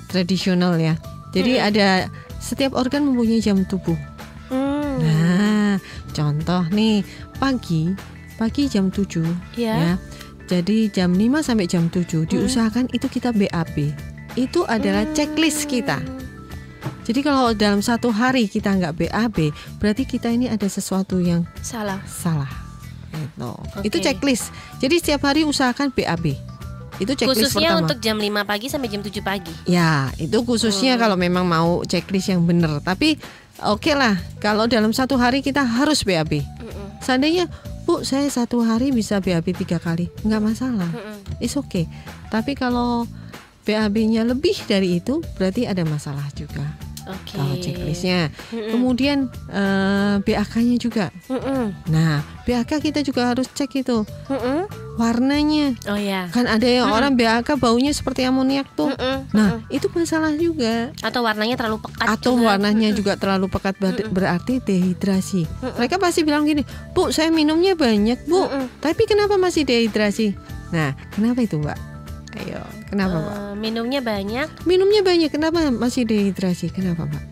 tradisional 0.07 0.79
ya. 0.79 0.95
Jadi 1.35 1.59
ada 1.59 2.07
setiap 2.45 2.77
organ 2.77 3.09
mempunyai 3.09 3.41
jam 3.41 3.65
tubuh. 3.65 3.97
Hmm. 4.53 5.01
Nah, 5.01 5.75
contoh 6.13 6.61
nih 6.69 7.01
pagi, 7.41 7.89
pagi 8.37 8.69
jam 8.69 8.93
7 8.93 9.25
Ya. 9.57 9.73
ya. 9.73 9.93
Jadi 10.45 10.93
jam 10.93 11.17
5 11.17 11.41
sampai 11.41 11.65
jam 11.65 11.89
7 11.89 12.29
diusahakan 12.29 12.93
itu 12.93 13.09
kita 13.09 13.33
BAB. 13.33 13.89
Itu 14.37 14.61
adalah 14.69 15.09
checklist 15.17 15.65
kita. 15.65 15.97
Jadi 17.01 17.21
kalau 17.21 17.53
dalam 17.57 17.81
satu 17.81 18.13
hari 18.13 18.45
kita 18.45 18.77
nggak 18.77 18.93
BAB, 18.93 19.49
berarti 19.81 20.05
kita 20.05 20.29
ini 20.29 20.45
ada 20.45 20.69
sesuatu 20.69 21.17
yang 21.17 21.49
Salah. 21.65 21.97
salah. 22.05 22.49
Itu. 23.09 23.51
Oke. 23.79 23.89
Itu 23.89 23.97
checklist. 23.97 24.53
Jadi 24.77 25.01
setiap 25.01 25.25
hari 25.25 25.41
usahakan 25.41 25.89
BAB. 25.89 26.37
Itu 27.01 27.11
checklist 27.13 27.51
Khususnya 27.51 27.75
pertama. 27.75 27.81
untuk 27.87 27.97
jam 27.99 28.17
5 28.17 28.47
pagi 28.47 28.67
sampai 28.71 28.87
jam 28.87 29.01
7 29.03 29.19
pagi. 29.19 29.53
Ya, 29.67 30.09
itu 30.15 30.37
khususnya 30.47 30.95
kalau 30.95 31.19
memang 31.19 31.43
mau 31.43 31.83
checklist 31.83 32.31
yang 32.31 32.47
benar. 32.47 32.79
Tapi 32.79 33.19
oke 33.63 33.91
lah, 33.91 34.15
kalau 34.39 34.67
dalam 34.67 34.95
satu 34.95 35.19
hari 35.19 35.43
kita 35.43 35.63
harus 35.63 36.07
BAB. 36.07 36.39
Seandainya, 37.03 37.51
Bu, 37.85 38.01
saya 38.01 38.25
satu 38.31 38.65
hari 38.65 38.89
bisa 38.89 39.21
BAB 39.21 39.53
tiga 39.53 39.77
kali, 39.77 40.09
nggak 40.25 40.41
masalah. 40.41 40.89
It's 41.37 41.53
okay. 41.53 41.85
Tapi 42.33 42.57
kalau 42.57 43.05
BAB-nya 43.65 44.25
lebih 44.25 44.57
dari 44.65 44.97
itu, 45.01 45.21
berarti 45.37 45.69
ada 45.69 45.85
masalah 45.85 46.25
juga. 46.33 46.65
Oke. 47.05 47.33
Kalau 47.33 47.55
checklistnya. 47.57 48.33
Kemudian 48.49 49.29
eh, 49.47 50.15
BAK-nya 50.19 50.75
juga. 50.75 51.05
Mm-mm. 51.27 51.73
Nah, 51.87 52.25
BAK 52.43 52.81
kita 52.81 52.99
juga 52.99 53.29
harus 53.29 53.45
cek 53.47 53.71
itu 53.79 54.01
Mm-mm. 54.25 54.65
warnanya. 54.95 55.77
Oh 55.85 55.95
ya. 55.95 56.25
Kan 56.29 56.45
ada 56.45 56.65
yang 56.65 56.87
orang 56.87 57.13
BAK 57.13 57.55
baunya 57.55 57.91
seperti 57.91 58.25
amoniak 58.25 58.65
tuh. 58.73 58.89
Mm-mm. 58.89 59.29
Nah, 59.31 59.61
itu 59.67 59.85
masalah 59.91 60.33
juga. 60.33 60.89
Atau 60.99 61.21
warnanya 61.21 61.55
terlalu 61.55 61.77
pekat 61.81 62.07
Atau 62.09 62.35
juga. 62.35 62.53
warnanya 62.53 62.89
juga 62.89 63.13
terlalu 63.15 63.45
pekat 63.47 63.75
ber- 63.77 64.09
berarti 64.09 64.57
dehidrasi. 64.59 65.45
Mereka 65.77 65.97
pasti 65.97 66.21
bilang 66.21 66.43
gini, 66.43 66.65
"Bu, 66.91 67.09
saya 67.09 67.29
minumnya 67.29 67.73
banyak, 67.73 68.25
Bu. 68.25 68.49
Tapi 68.81 69.05
kenapa 69.05 69.37
masih 69.37 69.61
dehidrasi?" 69.61 70.33
Nah, 70.73 70.97
kenapa 71.13 71.45
itu, 71.45 71.61
Mbak? 71.61 71.77
Ayo, 72.35 72.59
kenapa, 72.89 73.15
Mbak? 73.21 73.35
Eh, 73.35 73.53
minumnya 73.57 74.01
banyak 74.01 74.47
Minumnya 74.63 75.01
banyak, 75.01 75.29
kenapa 75.29 75.59
masih 75.73 76.05
dehidrasi? 76.05 76.69
Kenapa, 76.71 77.05
Mbak? 77.05 77.23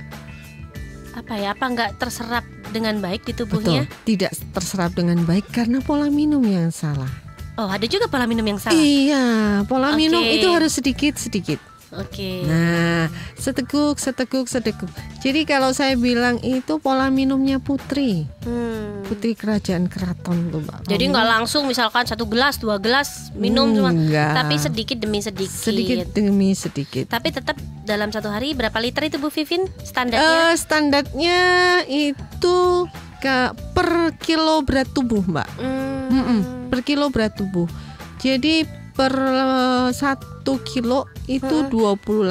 apa 1.13 1.33
ya? 1.37 1.53
Apa 1.53 1.65
nggak 1.69 1.91
terserap 2.01 2.45
dengan 2.73 2.97
baik 2.99 3.23
di 3.23 3.33
tubuhnya? 3.37 3.85
Betul, 3.85 4.01
tidak 4.03 4.31
terserap 4.51 4.91
dengan 4.97 5.21
baik 5.23 5.45
karena 5.53 5.79
pola 5.79 6.09
minum 6.09 6.41
yang 6.43 6.73
salah. 6.73 7.09
Oh, 7.53 7.69
ada 7.69 7.85
juga 7.85 8.09
pola 8.09 8.25
minum 8.25 8.41
yang 8.41 8.57
salah. 8.57 8.73
Iya, 8.73 9.25
pola 9.69 9.93
Oke. 9.93 10.01
minum 10.01 10.25
itu 10.25 10.49
harus 10.49 10.73
sedikit-sedikit. 10.73 11.61
Oke. 11.95 12.41
Nah, 12.43 13.05
seteguk, 13.35 13.97
seteguk, 13.97 14.45
seteguk. 14.45 14.89
Jadi 15.19 15.45
kalau 15.45 15.71
saya 15.71 15.93
bilang 15.93 16.41
itu 16.41 16.77
pola 16.77 17.07
minumnya 17.07 17.57
putri, 17.57 18.25
Hmm. 18.41 19.05
putri 19.05 19.33
kerajaan 19.33 19.85
keraton 19.85 20.49
tuh, 20.49 20.61
Mbak. 20.61 20.89
Jadi 20.89 21.03
nggak 21.07 21.27
langsung 21.29 21.63
misalkan 21.65 22.03
satu 22.03 22.25
gelas, 22.25 22.57
dua 22.57 22.77
gelas 22.77 23.29
minum 23.33 23.71
cuma, 23.71 23.89
Enggak. 23.89 24.33
tapi 24.35 24.55
sedikit 24.57 24.97
demi 24.97 25.21
sedikit. 25.21 25.53
sedikit 25.53 26.07
demi 26.11 26.51
sedikit. 26.53 27.05
Tapi 27.07 27.29
tetap 27.29 27.55
dalam 27.83 28.09
satu 28.09 28.27
hari 28.27 28.51
berapa 28.51 28.75
liter 28.77 29.05
itu 29.05 29.17
Bu 29.17 29.29
Vivin 29.29 29.63
standarnya? 29.79 30.51
Eh, 30.51 30.53
standarnya 30.55 31.39
itu 31.85 32.87
ke 33.19 33.37
per 33.71 33.89
kilo 34.19 34.59
berat 34.61 34.91
tubuh, 34.91 35.23
Mbak. 35.23 35.49
Hmm. 35.55 36.67
Per 36.67 36.81
kilo 36.81 37.07
berat 37.07 37.37
tubuh. 37.37 37.69
Jadi 38.17 38.82
per 38.93 39.13
eh, 39.13 39.89
satu 39.91 40.61
kilo 40.61 41.05
itu 41.25 41.67
28,9 41.67 42.29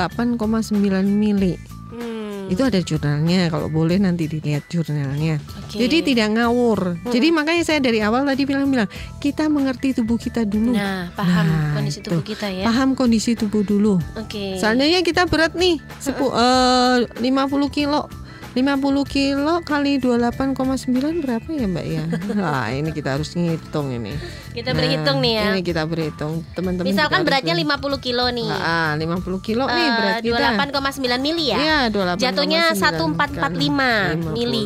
mili. 1.04 1.54
Hmm. 1.92 2.48
Itu 2.48 2.64
ada 2.64 2.80
jurnalnya 2.80 3.48
kalau 3.48 3.68
boleh 3.68 4.00
nanti 4.00 4.24
dilihat 4.24 4.64
jurnalnya. 4.66 5.36
Oke. 5.60 5.76
Jadi 5.76 6.12
tidak 6.12 6.40
ngawur. 6.40 6.96
Jadi 7.04 7.28
makanya 7.28 7.62
saya 7.64 7.80
dari 7.80 8.00
awal 8.00 8.24
tadi 8.24 8.44
bilang-bilang 8.44 8.88
kita 9.20 9.48
mengerti 9.48 9.92
tubuh 9.92 10.16
kita 10.16 10.44
dulu. 10.44 10.72
Nah, 10.72 11.12
paham 11.12 11.46
Nah, 11.46 11.72
kondisi 11.76 12.00
itu. 12.00 12.08
tubuh 12.08 12.24
kita 12.24 12.46
ya. 12.48 12.64
Paham 12.64 12.88
kondisi 12.96 13.30
tubuh 13.36 13.60
dulu. 13.60 14.00
Oke. 14.16 14.56
Seandainya 14.56 15.04
kita 15.04 15.28
berat 15.28 15.52
nih 15.52 15.80
sepu, 16.00 16.32
eh, 16.32 16.96
50 17.20 17.68
kilo 17.68 18.08
50 18.52 19.08
kilo 19.08 19.64
kali 19.64 19.96
28,9 19.96 21.24
berapa 21.24 21.48
ya 21.48 21.64
Mbak 21.64 21.86
ya? 21.88 22.04
Nah 22.42 22.68
ini 22.68 22.92
kita 22.92 23.16
harus 23.16 23.32
ngitung 23.32 23.96
ini. 23.96 24.12
Kita 24.52 24.76
berhitung 24.76 25.24
nih 25.24 25.32
ya. 25.40 25.44
Ini 25.56 25.60
kita 25.64 25.88
berhitung 25.88 26.44
teman-teman. 26.52 26.84
Misalkan 26.84 27.24
harus 27.24 27.28
beratnya 27.32 27.54
berhitung. 27.56 27.96
50 27.96 28.04
kilo 28.04 28.24
nih. 28.28 28.48
Ah, 28.52 28.92
50 29.00 29.40
kilo 29.40 29.64
nih 29.64 29.72
Eh, 29.80 29.90
berat 29.96 30.20
kita. 30.20 30.52
28,9 30.68 31.20
mili 31.24 31.44
ya. 31.48 31.56
Iya, 31.56 31.78
28,9 31.88 32.20
Jatuhnya 32.20 32.62
kali 32.68 32.76
1445 32.76 33.88
mili. 34.36 34.64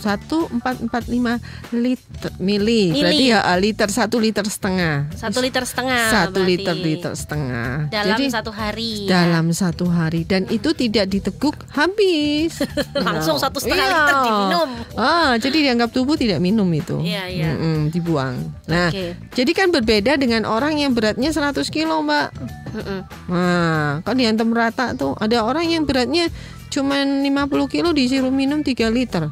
1445 0.00 1.76
liter 1.76 2.32
mili. 2.40 2.90
Mili. 2.90 3.00
Berarti 3.00 3.24
ya 3.28 3.40
ah, 3.44 3.58
liter 3.60 3.88
satu 3.92 4.16
liter 4.16 4.44
setengah. 4.48 5.12
Satu 5.12 5.38
liter 5.44 5.64
setengah. 5.68 6.04
Satu 6.08 6.40
berarti. 6.40 6.50
liter 6.56 6.76
liter 6.76 7.12
setengah. 7.12 7.92
Dalam 7.92 8.16
Jadi 8.16 8.24
satu 8.32 8.50
hari. 8.50 8.92
ya. 9.04 9.28
dalam 9.28 9.46
satu 9.52 9.86
hari 9.86 10.24
dan 10.24 10.48
itu 10.48 10.72
tidak 10.72 11.12
diteguk 11.12 11.54
habis. 11.76 12.64
Langsung 13.06 13.36
Nah, 13.36 13.42
satu 13.46 13.58
setengah 13.60 13.86
iya. 13.86 13.96
liter 14.00 14.16
diminum. 14.24 14.70
Ah, 14.96 15.32
jadi 15.36 15.56
dianggap 15.70 15.90
tubuh 15.92 16.16
tidak 16.16 16.40
minum 16.40 16.66
itu. 16.72 16.98
Iya, 17.00 17.24
iya. 17.30 17.52
Mm-mm, 17.54 17.92
dibuang. 17.92 18.36
Nah, 18.66 18.88
Oke. 18.90 19.14
jadi 19.36 19.50
kan 19.52 19.68
berbeda 19.70 20.16
dengan 20.16 20.48
orang 20.48 20.80
yang 20.80 20.96
beratnya 20.96 21.30
100 21.30 21.68
kilo, 21.68 22.00
Mbak. 22.00 22.28
Mm-mm. 22.70 23.00
Nah, 23.30 24.00
kan 24.02 24.14
diantem 24.16 24.48
rata 24.50 24.94
tuh. 24.94 25.14
Ada 25.18 25.42
orang 25.42 25.66
yang 25.68 25.84
beratnya 25.84 26.30
cuman 26.70 27.26
50 27.26 27.66
kilo 27.66 27.90
disuruh 27.90 28.30
minum 28.30 28.62
3 28.62 28.88
liter. 28.94 29.26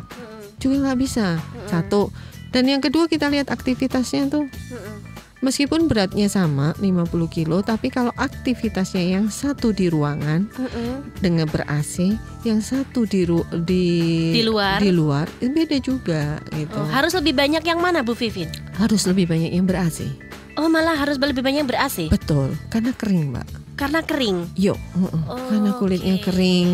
Juga 0.59 0.77
nggak 0.85 0.99
bisa. 0.99 1.39
Satu. 1.65 2.11
Dan 2.49 2.67
yang 2.67 2.81
kedua 2.81 3.07
kita 3.07 3.27
lihat 3.27 3.49
aktivitasnya 3.49 4.27
tuh. 4.27 4.47
Meskipun 5.39 5.87
beratnya 5.87 6.27
sama 6.27 6.75
50 6.75 7.07
kilo, 7.29 7.63
tapi 7.63 7.89
kalau 7.89 8.11
aktivitasnya 8.13 9.15
yang 9.15 9.31
satu 9.31 9.71
di 9.71 9.87
ruangan 9.87 10.51
Mm-mm. 10.51 11.15
dengan 11.17 11.47
ber 11.47 11.63
AC, 11.65 12.11
yang 12.43 12.59
satu 12.59 13.07
di 13.07 13.23
ru- 13.23 13.47
di 13.55 13.87
Di 14.35 14.43
luar. 14.43 14.83
di 14.83 14.91
luar 14.91 15.31
itu 15.39 15.47
beda 15.49 15.79
juga 15.79 16.23
gitu. 16.51 16.75
Oh, 16.75 16.91
harus 16.91 17.15
lebih 17.15 17.39
banyak 17.39 17.63
yang 17.63 17.79
mana 17.79 18.03
Bu 18.03 18.19
Vivin? 18.19 18.51
Harus 18.75 19.07
lebih 19.07 19.31
banyak 19.31 19.55
yang 19.55 19.63
ber 19.63 19.79
AC. 19.79 20.11
Oh 20.59 20.67
malah 20.67 20.99
harus 20.99 21.23
lebih 21.23 21.39
banyak 21.39 21.63
yang 21.63 21.71
ber-AC 21.71 22.11
Betul, 22.11 22.51
karena 22.67 22.91
kering, 22.91 23.31
Mbak. 23.31 23.47
karena 23.79 24.03
kering. 24.03 24.43
Yuk, 24.59 24.75
heeh, 24.75 25.23
Oh, 25.31 25.39
karena 25.47 25.71
kulitnya 25.73 26.19
oke. 26.19 26.25
kering. 26.27 26.69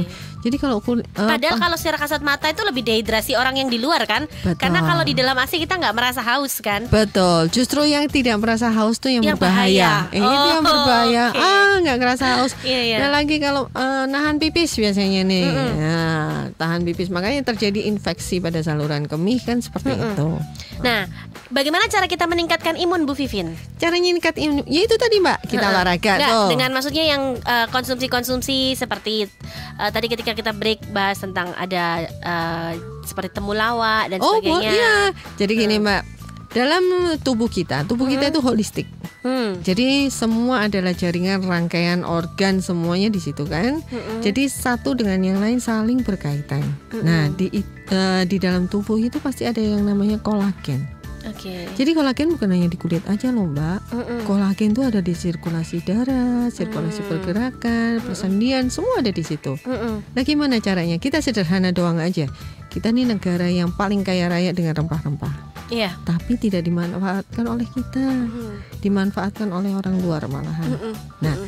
Jadi 0.44 0.56
kalau 0.56 0.78
kulit 0.78 1.08
eh, 1.08 1.24
Padahal 1.24 1.56
kalau 1.56 1.74
secara 1.74 1.96
kasat 1.96 2.20
mata 2.20 2.46
itu 2.46 2.60
lebih 2.60 2.84
dehidrasi 2.84 3.32
orang 3.32 3.56
yang 3.56 3.72
di 3.72 3.80
luar 3.80 4.04
kan? 4.04 4.28
Betul. 4.28 4.60
Karena 4.60 4.84
kalau 4.84 5.00
di 5.00 5.16
dalam 5.16 5.32
AC 5.34 5.56
kita 5.56 5.74
nggak 5.74 5.94
merasa 5.96 6.20
haus 6.20 6.60
kan? 6.60 6.84
Betul, 6.86 7.48
justru 7.48 7.80
yang 7.82 8.04
tidak 8.06 8.36
merasa 8.36 8.68
haus 8.68 9.00
tuh 9.00 9.08
yang, 9.08 9.24
Yang 9.24 9.40
berbahaya. 9.40 10.04
bahaya. 10.04 10.12
Eh, 10.12 10.20
itu 10.20 10.46
yang 10.46 10.60
Oh, 10.60 10.68
berbahaya. 10.68 11.24
oke. 11.32 11.40
Ah, 11.40 11.74
nggak 11.80 11.96
ngerasa 11.96 12.24
haus. 12.36 12.52
Iya, 12.60 12.80
iya. 12.84 12.96
Dan 13.00 13.10
lagi 13.10 13.36
kalau 13.38 13.66
eh, 13.66 14.04
nahan 14.04 14.36
pipis 14.36 14.76
biasanya 14.76 15.24
nih, 15.24 15.44
Nah, 15.74 16.52
tahan 16.54 16.84
pipis 16.84 17.08
makanya 17.08 17.40
terjadi 17.42 17.88
infeksi 17.88 18.36
pada 18.36 18.60
saluran 18.60 19.04
kemih 19.04 19.40
kan 19.40 19.58
seperti 19.58 19.96
itu. 19.96 20.28
Nah, 20.80 21.08
bagaimana 21.48 21.88
cara 21.88 22.04
kita 22.04 22.26
meningkatkan 22.26 22.76
imun 22.76 23.04
Bu 23.04 23.14
Vivin? 23.14 23.56
Caranya 23.76 24.10
meningkat 24.10 24.36
imun, 24.36 24.60
ya 24.66 24.82
itu 24.82 24.94
tadi 24.94 25.16
mbak, 25.18 25.46
kita 25.46 25.64
olahraga 25.64 26.12
Nggak, 26.14 26.30
tuh. 26.30 26.48
dengan 26.50 26.70
maksudnya 26.70 27.04
yang 27.06 27.22
eh, 27.38 27.66
konsumsi-konsumsi 27.70 28.74
seperti 28.74 29.24
eh, 29.74 29.90
tadi 29.90 30.06
ketika 30.06 30.33
kita 30.34 30.52
break 30.52 30.90
bahas 30.90 31.22
tentang 31.22 31.54
ada 31.56 32.04
eh, 32.04 32.72
seperti 33.06 33.38
temulawak 33.38 34.10
dan 34.10 34.18
oh, 34.20 34.38
sebagainya. 34.38 34.72
iya. 34.74 34.94
Jadi 35.38 35.52
gini 35.54 35.76
mbak, 35.80 36.02
dalam 36.54 36.82
tubuh 37.22 37.50
kita, 37.50 37.82
tubuh 37.88 38.06
kita 38.06 38.30
itu 38.30 38.38
holistik. 38.38 38.86
Hmm. 39.24 39.56
Jadi 39.64 40.12
semua 40.12 40.68
adalah 40.68 40.92
jaringan 40.92 41.48
rangkaian 41.48 42.04
organ 42.04 42.60
semuanya 42.60 43.08
di 43.08 43.18
situ 43.18 43.48
kan. 43.48 43.80
Jadi 44.20 44.46
satu 44.46 44.92
dengan 44.92 45.18
yang 45.24 45.40
lain 45.40 45.58
saling 45.58 46.04
berkaitan. 46.04 46.62
Nah 47.00 47.32
di 47.32 47.48
eh, 47.90 48.22
di 48.28 48.36
dalam 48.36 48.68
tubuh 48.68 49.00
itu 49.00 49.16
pasti 49.18 49.48
ada 49.48 49.58
yang 49.58 49.82
namanya 49.82 50.20
kolagen. 50.20 50.93
Oke. 51.24 51.64
Jadi 51.72 51.90
kolagen 51.92 52.36
bukan 52.36 52.52
hanya 52.52 52.68
di 52.68 52.76
kulit 52.76 53.00
aja 53.08 53.32
loh 53.32 53.48
mbak. 53.48 53.80
Mm-mm. 53.90 54.18
Kolagen 54.24 54.76
itu 54.76 54.84
ada 54.84 55.00
di 55.00 55.12
sirkulasi 55.12 55.80
darah, 55.82 56.48
sirkulasi 56.48 57.00
pergerakan, 57.08 58.04
persendian, 58.04 58.68
semua 58.68 59.00
ada 59.00 59.08
di 59.08 59.24
situ. 59.24 59.56
Mm-mm. 59.64 60.04
Nah 60.12 60.22
gimana 60.22 60.60
caranya? 60.60 61.00
Kita 61.00 61.24
sederhana 61.24 61.72
doang 61.72 61.96
aja. 61.96 62.28
Kita 62.68 62.90
nih 62.90 63.06
negara 63.06 63.46
yang 63.46 63.70
paling 63.70 64.02
kaya 64.02 64.26
raya 64.26 64.50
dengan 64.50 64.74
rempah-rempah, 64.74 65.30
Iya. 65.70 65.94
tapi 66.02 66.34
tidak 66.34 66.66
dimanfaatkan 66.66 67.46
oleh 67.46 67.70
kita, 67.70 68.02
dimanfaatkan 68.82 69.48
oleh 69.54 69.78
orang 69.78 70.02
luar 70.02 70.26
malahan. 70.26 70.74
Mm-mm. 70.74 70.94
Nah, 71.22 71.38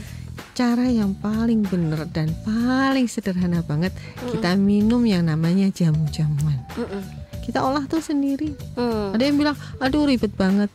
cara 0.55 0.87
yang 0.87 1.19
paling 1.19 1.67
benar 1.67 2.07
dan 2.15 2.31
paling 2.47 3.11
sederhana 3.11 3.61
banget 3.61 3.91
kita 4.31 4.55
minum 4.55 5.03
yang 5.03 5.27
namanya 5.27 5.67
jamu-jamuan. 5.69 6.63
Mm-mm. 6.79 7.03
Kita 7.47 7.63
olah 7.63 7.87
tuh 7.87 8.03
sendiri. 8.03 8.51
Mm. 8.75 9.15
Ada 9.15 9.23
yang 9.23 9.37
bilang, 9.39 9.57
aduh 9.79 10.03
ribet 10.03 10.35
banget. 10.35 10.67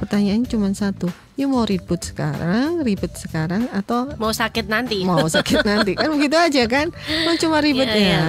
Pertanyaannya 0.00 0.48
cuma 0.48 0.66
satu, 0.72 1.06
you 1.36 1.46
mau 1.46 1.62
ribet 1.62 2.02
sekarang, 2.02 2.82
ribet 2.82 3.14
sekarang 3.14 3.70
atau 3.70 4.10
Mau 4.16 4.34
sakit 4.34 4.66
nanti. 4.66 5.04
mau 5.04 5.22
sakit 5.22 5.62
nanti 5.62 5.94
kan 6.00 6.10
begitu 6.10 6.34
aja 6.34 6.62
kan? 6.66 6.90
Mau 7.22 7.36
cuma 7.38 7.62
ribet 7.62 7.86
Iya, 7.86 7.94
iya. 7.94 8.10
ya. 8.10 8.26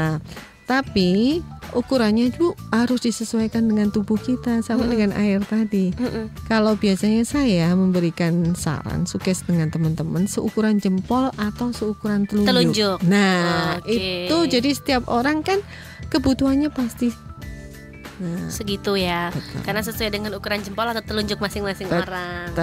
Tapi 0.63 1.41
ukurannya 1.73 2.29
itu 2.31 2.53
harus 2.69 3.03
disesuaikan 3.03 3.65
dengan 3.65 3.89
tubuh 3.89 4.17
kita 4.17 4.61
sama 4.61 4.85
dengan 4.87 5.13
air 5.17 5.41
tadi. 5.43 5.93
Mm-mm. 5.93 6.29
Kalau 6.47 6.77
biasanya 6.77 7.25
saya 7.25 7.73
memberikan 7.73 8.53
saran 8.53 9.05
sukses 9.09 9.43
dengan 9.43 9.73
teman-teman 9.73 10.29
seukuran 10.29 10.79
jempol 10.79 11.33
atau 11.35 11.73
seukuran 11.73 12.29
telunjuk. 12.29 12.47
Telunjuk. 12.47 12.97
Nah, 13.09 13.81
Oke. 13.81 14.29
itu 14.29 14.37
jadi 14.47 14.69
setiap 14.71 15.03
orang 15.09 15.41
kan 15.41 15.59
kebutuhannya 16.13 16.69
pasti 16.69 17.09
Nah, 18.15 18.45
Segitu 18.47 18.93
ya. 18.93 19.29
Betul. 19.29 19.59
Karena 19.63 19.81
sesuai 19.81 20.09
dengan 20.09 20.31
ukuran 20.33 20.59
jempol 20.59 20.85
atau 20.85 21.01
telunjuk 21.01 21.37
masing-masing 21.37 21.89
orang. 21.89 22.53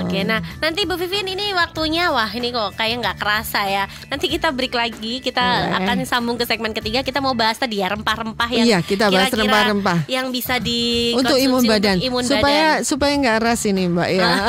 Oke, 0.00 0.22
nah 0.22 0.42
nanti 0.58 0.82
Bu 0.82 0.94
Vivin 0.94 1.24
ini 1.24 1.52
waktunya 1.52 2.08
wah 2.08 2.26
ini 2.28 2.50
kok 2.50 2.74
kayak 2.74 2.98
nggak 2.98 3.16
kerasa 3.16 3.64
ya. 3.64 3.84
Nanti 4.06 4.26
kita 4.26 4.50
break 4.50 4.72
lagi, 4.72 5.18
kita 5.18 5.38
Boleh. 5.40 5.78
akan 5.78 5.96
sambung 6.04 6.34
ke 6.34 6.44
segmen 6.44 6.70
ketiga. 6.70 7.00
Kita 7.00 7.18
mau 7.18 7.32
bahas 7.32 7.54
tadi 7.54 7.78
ya 7.78 7.88
rempah-rempah 7.88 8.48
yang 8.52 8.66
Iya, 8.66 8.78
kita 8.80 9.06
bahas 9.06 9.28
kira-kira 9.28 9.46
rempah-rempah. 9.46 9.98
yang 10.06 10.26
bisa 10.28 10.58
di 10.58 11.12
untuk 11.12 11.36
imun 11.36 11.62
badan 11.62 11.96
imun 12.00 12.22
supaya 12.22 12.42
badan. 12.76 12.84
supaya 12.84 13.12
nggak 13.14 13.38
ras 13.40 13.62
ini 13.64 13.86
mbak 13.86 14.08
ya 14.10 14.30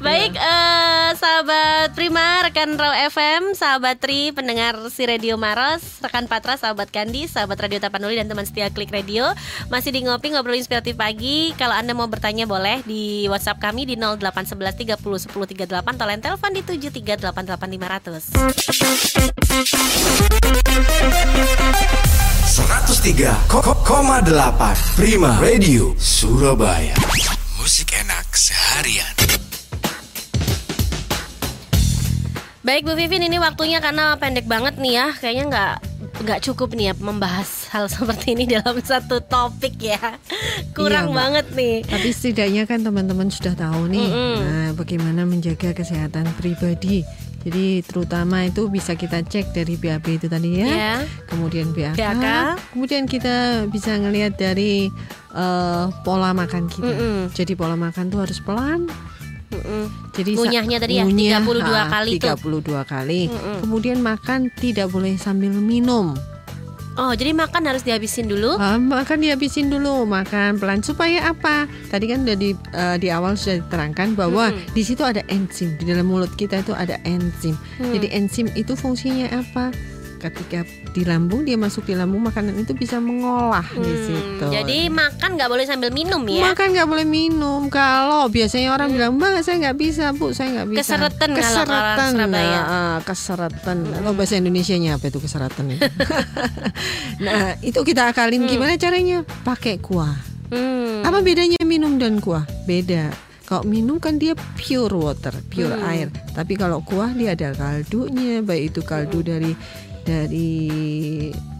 Baik, 0.00 0.32
eh, 0.32 0.97
sahabat 1.18 1.98
Prima, 1.98 2.46
rekan 2.46 2.78
Raw 2.78 2.94
FM, 3.10 3.58
sahabat 3.58 3.98
Tri, 3.98 4.30
pendengar 4.30 4.78
si 4.94 5.02
Radio 5.02 5.34
Maros, 5.34 5.82
rekan 5.98 6.30
Patra, 6.30 6.54
sahabat 6.54 6.94
Kandi, 6.94 7.26
sahabat 7.26 7.58
Radio 7.58 7.82
Tapanuli 7.82 8.14
dan 8.14 8.30
teman 8.30 8.46
setia 8.46 8.70
Klik 8.70 8.94
Radio, 8.94 9.26
masih 9.66 9.90
di 9.90 10.06
ngopi 10.06 10.30
ngobrol 10.30 10.54
inspiratif 10.54 10.94
pagi. 10.94 11.50
Kalau 11.58 11.74
anda 11.74 11.90
mau 11.90 12.06
bertanya 12.06 12.46
boleh 12.46 12.86
di 12.86 13.26
WhatsApp 13.26 13.58
kami 13.58 13.90
di 13.90 13.98
0811 13.98 14.94
30 14.94 15.26
10 15.26 15.66
38 15.66 15.82
atau 15.82 16.06
line 16.06 16.22
telepon 16.22 16.54
di 16.54 16.62
7388500. 16.62 18.78
103,8 22.48 24.96
Prima 24.98 25.38
Radio 25.38 25.94
Surabaya 25.98 26.94
Musik 27.58 27.94
enak 27.94 28.34
seharian 28.34 29.37
Baik 32.68 32.84
Bu 32.84 32.92
Vivin, 32.92 33.24
ini 33.24 33.40
waktunya 33.40 33.80
karena 33.80 34.12
pendek 34.14 34.44
banget 34.44 34.76
nih 34.76 34.92
ya, 34.94 35.06
kayaknya 35.14 35.44
nggak 35.48 35.74
nggak 36.18 36.40
cukup 36.42 36.74
nih 36.74 36.90
ya 36.90 36.94
membahas 36.98 37.70
hal 37.70 37.88
seperti 37.94 38.36
ini 38.36 38.44
dalam 38.46 38.76
satu 38.78 39.24
topik 39.24 39.80
ya. 39.80 39.96
Kurang 40.76 41.08
Iya, 41.08 41.10
Mbak. 41.10 41.16
banget 41.16 41.46
nih. 41.54 41.76
tapi 41.86 42.08
setidaknya 42.10 42.62
kan 42.64 42.82
teman-teman 42.82 43.28
sudah 43.28 43.54
tahu 43.54 43.88
nih 43.88 44.04
Mm-mm. 44.04 44.36
nah, 44.38 44.70
bagaimana 44.74 45.24
menjaga 45.24 45.72
kesehatan 45.72 46.28
pribadi 46.36 47.08
jadi 47.38 47.80
terutama 47.80 48.44
itu 48.44 48.66
bisa 48.66 48.92
kita 48.92 49.22
cek 49.22 49.54
dari 49.54 49.74
BAB 49.74 50.06
itu 50.12 50.26
tadi 50.26 50.58
ya 50.58 50.66
Ya. 50.68 50.94
kemudian 51.24 51.70
BAK, 51.70 51.96
BAK. 51.96 52.26
kemudian 52.68 53.04
kita 53.06 53.34
bisa 53.66 53.96
ngelihat 53.96 54.34
dari 54.34 54.90
eh, 55.32 55.84
pola 56.02 56.30
makan 56.32 56.66
kita 56.66 56.84
Mm-mm. 56.90 57.18
jadi 57.32 57.52
pola 57.54 57.74
makan 57.74 58.04
tuh 58.08 58.20
harus 58.20 58.38
pelan 58.38 58.90
Mm-mm. 59.48 59.84
Jadi 60.12 60.30
Ngunyahnya 60.36 60.76
tadi 60.76 60.94
ya, 61.00 61.04
ngunyah, 61.08 61.40
32 61.40 61.64
ah, 61.72 61.86
kali 61.88 62.10
tuh. 62.20 62.36
32 62.36 62.84
kali. 62.84 63.20
Mm-mm. 63.32 63.56
Kemudian 63.64 63.98
makan 64.04 64.52
tidak 64.52 64.92
boleh 64.92 65.16
sambil 65.16 65.52
minum. 65.56 66.12
Oh, 66.98 67.14
jadi 67.14 67.30
makan 67.30 67.62
harus 67.62 67.86
dihabisin 67.86 68.26
dulu. 68.26 68.58
Ah, 68.58 68.74
makan 68.74 69.22
dihabisin 69.22 69.70
dulu, 69.70 70.02
makan 70.02 70.58
pelan 70.58 70.82
supaya 70.82 71.30
apa? 71.30 71.70
Tadi 71.94 72.10
kan 72.10 72.26
udah 72.26 72.34
di 72.34 72.58
eh, 72.74 72.96
di 72.98 73.06
awal 73.06 73.38
sudah 73.38 73.62
diterangkan 73.62 74.18
bahwa 74.18 74.50
Mm-mm. 74.50 74.74
di 74.74 74.82
situ 74.82 75.06
ada 75.06 75.22
enzim 75.30 75.78
di 75.78 75.86
dalam 75.86 76.10
mulut 76.10 76.34
kita 76.34 76.58
itu 76.58 76.74
ada 76.74 76.98
enzim. 77.06 77.54
Hmm. 77.78 77.94
Jadi 77.94 78.10
enzim 78.10 78.50
itu 78.58 78.74
fungsinya 78.74 79.30
apa? 79.30 79.70
Ketika 80.18 80.62
di 80.90 81.02
lambung 81.02 81.42
dia 81.42 81.54
masuk 81.54 81.82
di 81.82 81.94
lambung 81.94 82.20
makanan 82.20 82.58
itu 82.58 82.74
bisa 82.74 82.98
mengolah 82.98 83.64
di 83.70 83.86
Hmm, 83.86 84.02
situ. 84.04 84.46
Jadi 84.50 84.78
makan 84.86 85.30
nggak 85.34 85.48
boleh 85.48 85.64
sambil 85.64 85.88
minum 85.88 86.20
ya? 86.26 86.50
Makan 86.50 86.66
nggak 86.74 86.88
boleh 86.88 87.06
minum. 87.06 87.66
Kalau 87.68 88.26
biasanya 88.26 88.70
orang 88.70 88.90
bilang, 88.90 89.14
Mbak 89.14 89.40
saya 89.40 89.56
nggak 89.62 89.78
bisa, 89.78 90.10
Bu, 90.12 90.30
saya 90.30 90.48
nggak 90.52 90.68
bisa. 90.68 90.78
Keseretan 90.84 91.30
Keseretan. 91.32 92.08
Surabaya. 92.12 92.58
Nah, 92.58 92.66
ah, 92.66 92.96
keseretan. 93.00 93.78
Kalau 93.86 94.12
bahasa 94.12 94.34
Indonesianya 94.34 94.98
apa 94.98 95.06
itu 95.06 95.18
keseretan 95.18 95.70
itu? 95.70 95.80
nah, 97.24 97.54
itu 97.60 97.80
kita 97.80 98.10
akalin 98.10 98.44
gimana 98.44 98.74
caranya? 98.74 99.22
Pakai 99.42 99.78
kuah. 99.78 100.14
Hmm. 100.48 101.04
Apa 101.04 101.20
bedanya 101.20 101.60
minum 101.62 101.96
dan 101.96 102.18
kuah? 102.18 102.42
Beda. 102.64 103.12
Kalau 103.44 103.64
minum 103.64 103.96
kan 103.96 104.20
dia 104.20 104.36
pure 104.58 104.92
water, 104.92 105.32
pure 105.48 105.72
Hmm. 105.72 105.88
air. 105.88 106.08
Tapi 106.34 106.52
kalau 106.52 106.80
kuah 106.80 107.08
dia 107.10 107.32
ada 107.32 107.52
kaldunya, 107.52 108.44
baik 108.44 108.70
itu 108.70 108.80
kaldu 108.82 109.24
Hmm. 109.24 109.26
dari 109.26 109.52
dari 110.08 110.56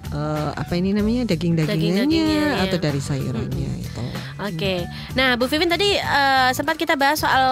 eh, 0.08 0.50
apa 0.56 0.72
ini 0.72 0.96
namanya 0.96 1.28
Daging-dagingnya, 1.28 2.08
daging-dagingnya 2.08 2.44
ya. 2.56 2.64
atau 2.64 2.78
dari 2.80 3.00
sayurannya 3.00 3.70
itu. 3.84 4.02
Oke, 4.38 4.86
nah 5.18 5.34
Bu 5.34 5.50
Vivin 5.50 5.66
tadi 5.66 5.98
eh, 5.98 6.50
sempat 6.54 6.78
kita 6.80 6.94
bahas 6.96 7.20
soal 7.20 7.46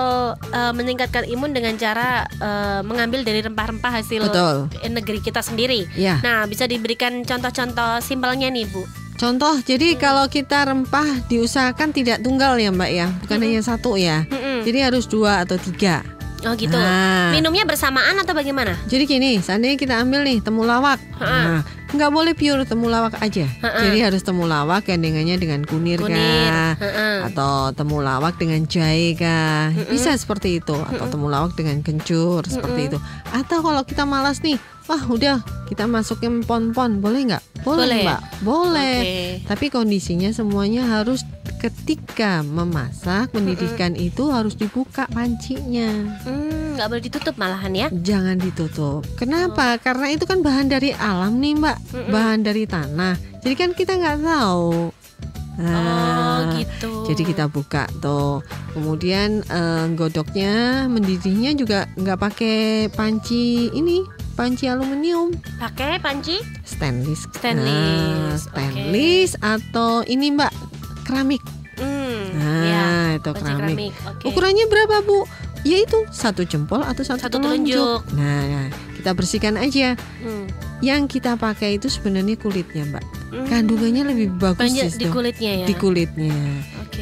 eh, 0.54 0.72
meningkatkan 0.72 1.28
imun 1.28 1.52
dengan 1.52 1.76
cara 1.76 2.24
eh, 2.40 2.80
mengambil 2.86 3.26
dari 3.26 3.44
rempah-rempah 3.44 3.92
hasil 4.00 4.24
Betul. 4.24 4.72
negeri 4.88 5.20
kita 5.20 5.42
sendiri. 5.44 5.84
Ya. 5.98 6.22
Nah, 6.24 6.48
bisa 6.48 6.64
diberikan 6.64 7.26
contoh-contoh 7.26 8.00
simpelnya 8.00 8.48
nih 8.48 8.64
Bu. 8.70 8.86
Contoh, 9.16 9.56
jadi 9.64 9.96
kalau 9.96 10.28
kita 10.28 10.68
rempah 10.68 11.24
diusahakan 11.32 11.88
tidak 11.90 12.20
tunggal 12.20 12.60
ya 12.60 12.68
Mbak 12.68 12.90
ya, 12.92 13.08
bukan 13.24 13.38
hanya 13.40 13.62
satu 13.64 13.96
ya. 13.96 14.28
Mm-mm. 14.28 14.60
Jadi 14.62 14.78
harus 14.84 15.08
dua 15.08 15.40
atau 15.42 15.56
tiga. 15.56 16.04
Oh 16.44 16.52
gitu. 16.52 16.76
Nah. 16.76 17.32
Minumnya 17.32 17.64
bersamaan 17.64 18.12
atau 18.20 18.36
bagaimana? 18.36 18.76
Jadi 18.86 19.08
gini, 19.08 19.40
seandainya 19.40 19.80
kita 19.80 19.96
ambil 19.98 20.20
nih 20.22 20.44
temulawak, 20.44 21.00
Ha. 21.16 21.24
nah, 21.26 21.60
nggak 21.90 22.10
boleh 22.12 22.36
pure 22.36 22.62
temulawak 22.62 23.16
aja. 23.18 23.48
Ha-ha. 23.64 23.88
Jadi 23.88 23.98
harus 24.04 24.20
temulawak 24.20 24.84
gandengannya 24.84 25.40
dengan 25.40 25.64
kunir, 25.64 25.96
Kunir. 25.98 26.12
kah, 26.52 26.76
Ha-ha. 26.76 27.08
atau 27.32 27.52
temulawak 27.72 28.36
dengan 28.36 28.62
jahe 28.68 29.16
kah, 29.16 29.72
bisa 29.88 30.12
seperti 30.12 30.60
itu, 30.60 30.76
atau 30.76 31.08
temulawak 31.08 31.56
dengan 31.56 31.80
kencur 31.80 32.44
seperti 32.44 32.92
itu. 32.92 32.98
Atau 33.32 33.64
kalau 33.64 33.82
kita 33.82 34.04
malas 34.04 34.44
nih, 34.44 34.60
wah 34.86 35.02
udah 35.08 35.40
kita 35.66 35.88
masukin 35.88 36.44
pon-pon, 36.44 37.00
boleh 37.00 37.32
nggak? 37.32 37.42
Boleh, 37.64 37.82
Boleh. 37.82 38.02
mbak, 38.06 38.20
boleh. 38.44 38.96
Oke. 39.02 39.16
Tapi 39.50 39.66
kondisinya 39.72 40.30
semuanya 40.30 40.86
harus 40.86 41.26
ketika 41.58 42.40
memasak 42.40 43.32
pendidikan 43.32 43.96
itu 43.96 44.28
harus 44.28 44.54
dibuka 44.54 45.08
pancinya. 45.10 45.88
Hmm, 46.22 46.76
nggak 46.76 46.86
boleh 46.86 47.02
ditutup 47.02 47.34
malahan 47.36 47.72
ya? 47.72 47.88
Jangan 47.90 48.36
ditutup. 48.36 49.02
Kenapa? 49.16 49.80
Karena 49.80 50.12
itu 50.12 50.24
kan 50.24 50.44
bahan 50.44 50.68
dari 50.68 50.92
alam 50.92 51.40
nih, 51.40 51.56
Mbak. 51.56 51.76
Mm-mm. 51.92 52.12
Bahan 52.12 52.40
dari 52.44 52.64
tanah. 52.64 53.14
Jadi 53.40 53.54
kan 53.54 53.70
kita 53.72 53.96
nggak 53.96 54.18
tahu. 54.22 54.90
oh 54.90 55.62
Nah, 55.62 56.52
gitu. 56.52 57.08
Jadi 57.08 57.22
kita 57.32 57.48
buka 57.48 57.88
tuh. 58.04 58.44
Kemudian 58.76 59.40
eh, 59.42 59.86
godoknya, 59.96 60.84
mendidihnya 60.86 61.56
juga 61.56 61.88
nggak 61.96 62.18
pakai 62.20 62.58
panci 62.92 63.72
ini, 63.72 64.04
panci 64.36 64.68
aluminium, 64.68 65.32
pakai 65.56 65.96
panci? 65.96 66.36
stainless. 66.60 67.24
Stainless, 67.32 67.72
Nah, 67.72 68.52
stainless 68.52 69.32
atau 69.40 70.04
ini, 70.04 70.36
Mbak, 70.36 70.65
keramik. 71.06 71.42
Hmm, 71.76 72.34
Nah, 72.34 72.64
ya. 72.64 72.84
itu 73.14 73.30
keramik. 73.30 73.58
keramik. 73.78 73.92
Oke. 74.02 74.24
Ukurannya 74.26 74.64
berapa, 74.66 75.00
Bu? 75.00 75.22
Yaitu 75.62 75.98
satu 76.08 76.42
jempol 76.42 76.78
atau 76.80 77.02
satu, 77.02 77.22
Satu 77.22 77.38
telunjuk. 77.38 77.74
telunjuk. 77.74 78.00
Nah, 78.14 78.40
nah, 78.44 78.66
kita 78.94 79.10
bersihkan 79.12 79.54
aja. 79.54 79.94
Hmm. 80.20 80.46
Yang 80.78 81.18
kita 81.18 81.34
pakai 81.34 81.76
itu 81.76 81.86
sebenarnya 81.86 82.36
kulitnya, 82.36 82.84
Mbak. 82.86 83.04
Hmm. 83.32 83.46
Kandungannya 83.46 84.02
lebih 84.06 84.28
bagus 84.36 84.60
banyak 84.62 84.92
di 84.92 85.06
kulitnya 85.06 85.52
ya. 85.62 85.66
Di 85.66 85.74
kulitnya. 85.74 86.36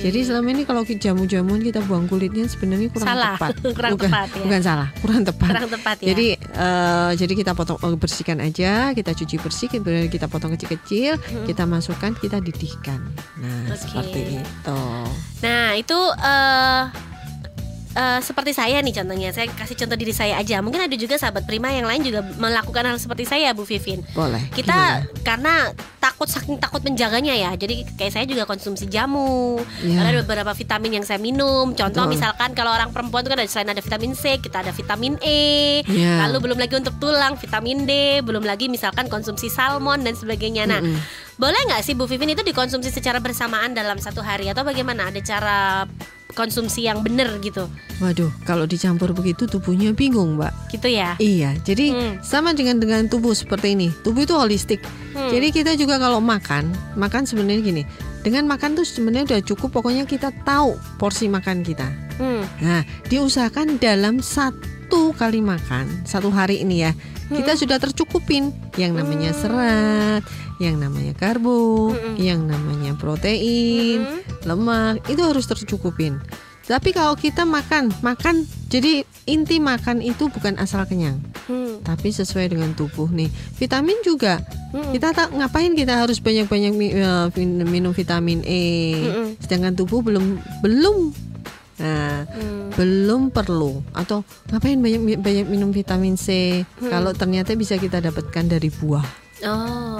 Jadi 0.00 0.18
selama 0.26 0.48
ini 0.52 0.62
kalau 0.66 0.82
jamu-jamuan 0.84 1.60
kita 1.62 1.80
buang 1.84 2.06
kulitnya 2.10 2.48
sebenarnya 2.48 2.88
kurang 2.90 3.08
Salah. 3.08 3.36
tepat. 3.36 3.52
Kurang 3.78 3.92
bukan, 3.98 4.10
tepat, 4.10 4.28
ya. 4.30 4.42
Bukan 4.44 4.60
salah, 4.62 4.88
kurang 5.02 5.22
tepat. 5.26 5.48
kurang 5.50 5.70
tepat 5.70 5.96
ya. 6.02 6.06
Jadi 6.14 6.28
eh, 6.38 7.10
jadi 7.18 7.32
kita 7.34 7.52
potong 7.56 7.78
eh, 7.82 7.96
bersihkan 7.98 8.38
aja, 8.42 8.94
kita 8.94 9.10
cuci 9.14 9.36
bersih, 9.40 9.68
kemudian 9.70 10.08
kita 10.10 10.26
potong 10.30 10.54
kecil-kecil, 10.54 11.18
kita 11.46 11.64
masukkan, 11.64 12.14
kita 12.16 12.38
didihkan. 12.38 13.00
Nah, 13.40 13.72
Oke. 13.72 13.78
seperti 13.80 14.20
itu. 14.40 14.80
Nah 15.42 15.74
itu 15.76 15.98
eh 16.22 16.82
eh, 17.94 18.20
seperti 18.20 18.52
saya 18.52 18.82
nih 18.82 18.94
contohnya. 19.00 19.30
Saya 19.30 19.46
kasih 19.50 19.78
contoh 19.78 19.96
diri 19.96 20.12
saya 20.14 20.36
aja. 20.38 20.60
Mungkin 20.60 20.84
ada 20.84 20.96
juga 20.98 21.16
sahabat 21.16 21.46
Prima 21.46 21.70
yang 21.70 21.86
lain 21.86 22.02
juga 22.02 22.20
melakukan 22.36 22.84
hal 22.84 22.98
seperti 22.98 23.24
saya, 23.24 23.54
Bu 23.54 23.62
Vivin. 23.62 24.02
Boleh. 24.12 24.42
Kita 24.52 24.74
Gimana? 24.74 25.22
karena 25.22 25.54
takut 26.02 26.28
saking 26.28 26.60
takut 26.60 26.84
menjaganya 26.84 27.32
ya. 27.32 27.50
Jadi 27.56 27.88
kayak 27.96 28.12
saya 28.12 28.24
juga 28.28 28.44
konsumsi 28.44 28.84
jamu. 28.90 29.56
Ya. 29.80 30.04
Ada 30.04 30.20
beberapa 30.26 30.52
vitamin 30.52 31.00
yang 31.00 31.06
saya 31.06 31.16
minum. 31.22 31.72
Contoh 31.72 32.04
Betul. 32.04 32.12
misalkan 32.12 32.52
kalau 32.52 32.74
orang 32.74 32.92
perempuan 32.92 33.24
itu 33.24 33.30
kan 33.32 33.40
ada 33.40 33.50
selain 33.50 33.70
ada 33.72 33.82
vitamin 33.82 34.12
C, 34.12 34.36
kita 34.42 34.60
ada 34.60 34.72
vitamin 34.74 35.16
E. 35.24 35.80
Ya. 35.88 36.26
Lalu 36.28 36.50
belum 36.50 36.58
lagi 36.60 36.74
untuk 36.76 36.98
tulang 37.00 37.40
vitamin 37.40 37.88
D, 37.88 38.20
belum 38.20 38.44
lagi 38.44 38.68
misalkan 38.68 39.08
konsumsi 39.08 39.48
salmon 39.48 40.04
dan 40.04 40.12
sebagainya. 40.18 40.68
Nah, 40.68 40.80
Mm-mm. 40.84 41.00
boleh 41.40 41.60
nggak 41.72 41.82
sih 41.82 41.96
Bu 41.96 42.04
Vivin 42.04 42.36
itu 42.36 42.44
dikonsumsi 42.44 42.92
secara 42.92 43.18
bersamaan 43.18 43.72
dalam 43.72 43.96
satu 43.96 44.20
hari 44.20 44.50
atau 44.52 44.62
bagaimana? 44.62 45.08
Ada 45.08 45.20
cara 45.24 45.58
konsumsi 46.34 46.84
yang 46.84 47.00
benar 47.00 47.38
gitu, 47.38 47.70
Waduh, 47.98 48.28
kalau 48.42 48.66
dicampur 48.66 49.14
begitu 49.14 49.46
tubuhnya 49.46 49.94
bingung, 49.94 50.34
Mbak. 50.34 50.52
gitu 50.74 50.90
ya? 50.90 51.14
Iya, 51.16 51.54
jadi 51.62 51.86
Hmm. 51.94 52.14
sama 52.20 52.50
dengan 52.52 52.76
dengan 52.76 53.06
tubuh 53.06 53.32
seperti 53.32 53.72
ini. 53.72 53.88
Tubuh 54.02 54.26
itu 54.26 54.34
holistik. 54.34 54.82
Hmm. 55.14 55.30
Jadi 55.30 55.54
kita 55.54 55.72
juga 55.74 55.96
kalau 55.96 56.18
makan, 56.18 56.68
makan 56.94 57.22
sebenarnya 57.22 57.62
gini. 57.62 57.82
Dengan 58.20 58.44
makan 58.44 58.74
tuh 58.74 58.82
sebenarnya 58.82 59.36
udah 59.36 59.42
cukup. 59.44 59.70
Pokoknya 59.70 60.04
kita 60.04 60.34
tahu 60.42 60.74
porsi 60.96 61.28
makan 61.28 61.62
kita. 61.62 61.86
Hmm. 62.18 62.42
Nah, 62.58 62.82
diusahakan 63.06 63.78
dalam 63.78 64.18
satu 64.18 65.12
kali 65.12 65.38
makan 65.38 65.86
satu 66.02 66.28
hari 66.28 66.60
ini 66.60 66.82
ya, 66.82 66.92
kita 67.26 67.54
sudah 67.54 67.78
tercukupin 67.78 68.50
yang 68.74 68.94
namanya 68.94 69.30
Hmm. 69.30 69.40
serat, 69.40 70.22
yang 70.56 70.78
namanya 70.78 71.12
karbo, 71.12 71.90
Mm-mm. 71.90 72.14
yang 72.16 72.46
namanya 72.46 72.94
protein, 72.94 74.02
Hmm. 74.02 74.20
lemak 74.44 75.02
itu 75.06 75.20
harus 75.20 75.44
tercukupin. 75.44 76.22
Tapi 76.64 76.90
kalau 76.90 77.12
kita 77.12 77.44
makan, 77.44 77.92
makan 78.00 78.46
jadi 78.68 79.04
inti 79.24 79.60
makan 79.60 80.00
itu 80.00 80.32
bukan 80.32 80.56
asal 80.56 80.84
kenyang, 80.84 81.20
Hmm. 81.44 81.84
tapi 81.84 82.08
sesuai 82.08 82.48
dengan 82.48 82.72
tubuh 82.72 83.04
nih. 83.06 83.28
Vitamin 83.54 84.00
juga. 84.00 84.40
Hmm. 84.72 84.88
Kita 84.88 85.12
tak 85.12 85.30
ngapain 85.30 85.72
kita 85.72 86.00
harus 86.00 86.18
banyak-banyak 86.18 86.72
eh, 86.72 87.28
minum 87.64 87.92
vitamin 87.92 88.40
E, 88.42 88.64
Mm-mm. 88.96 89.28
sedangkan 89.38 89.76
tubuh 89.76 90.00
belum 90.00 90.24
belum 90.60 91.12
nah, 91.74 92.22
Hmm. 92.24 92.70
belum 92.72 93.28
perlu 93.28 93.82
atau 93.92 94.22
ngapain 94.48 94.78
banyak 94.78 95.18
banyak 95.18 95.46
minum 95.46 95.68
vitamin 95.68 96.14
C 96.14 96.62
Hmm. 96.78 96.88
kalau 96.88 97.10
ternyata 97.10 97.52
bisa 97.54 97.76
kita 97.76 97.98
dapatkan 97.98 98.46
dari 98.46 98.70
buah. 98.70 99.04
Oh, 99.44 99.93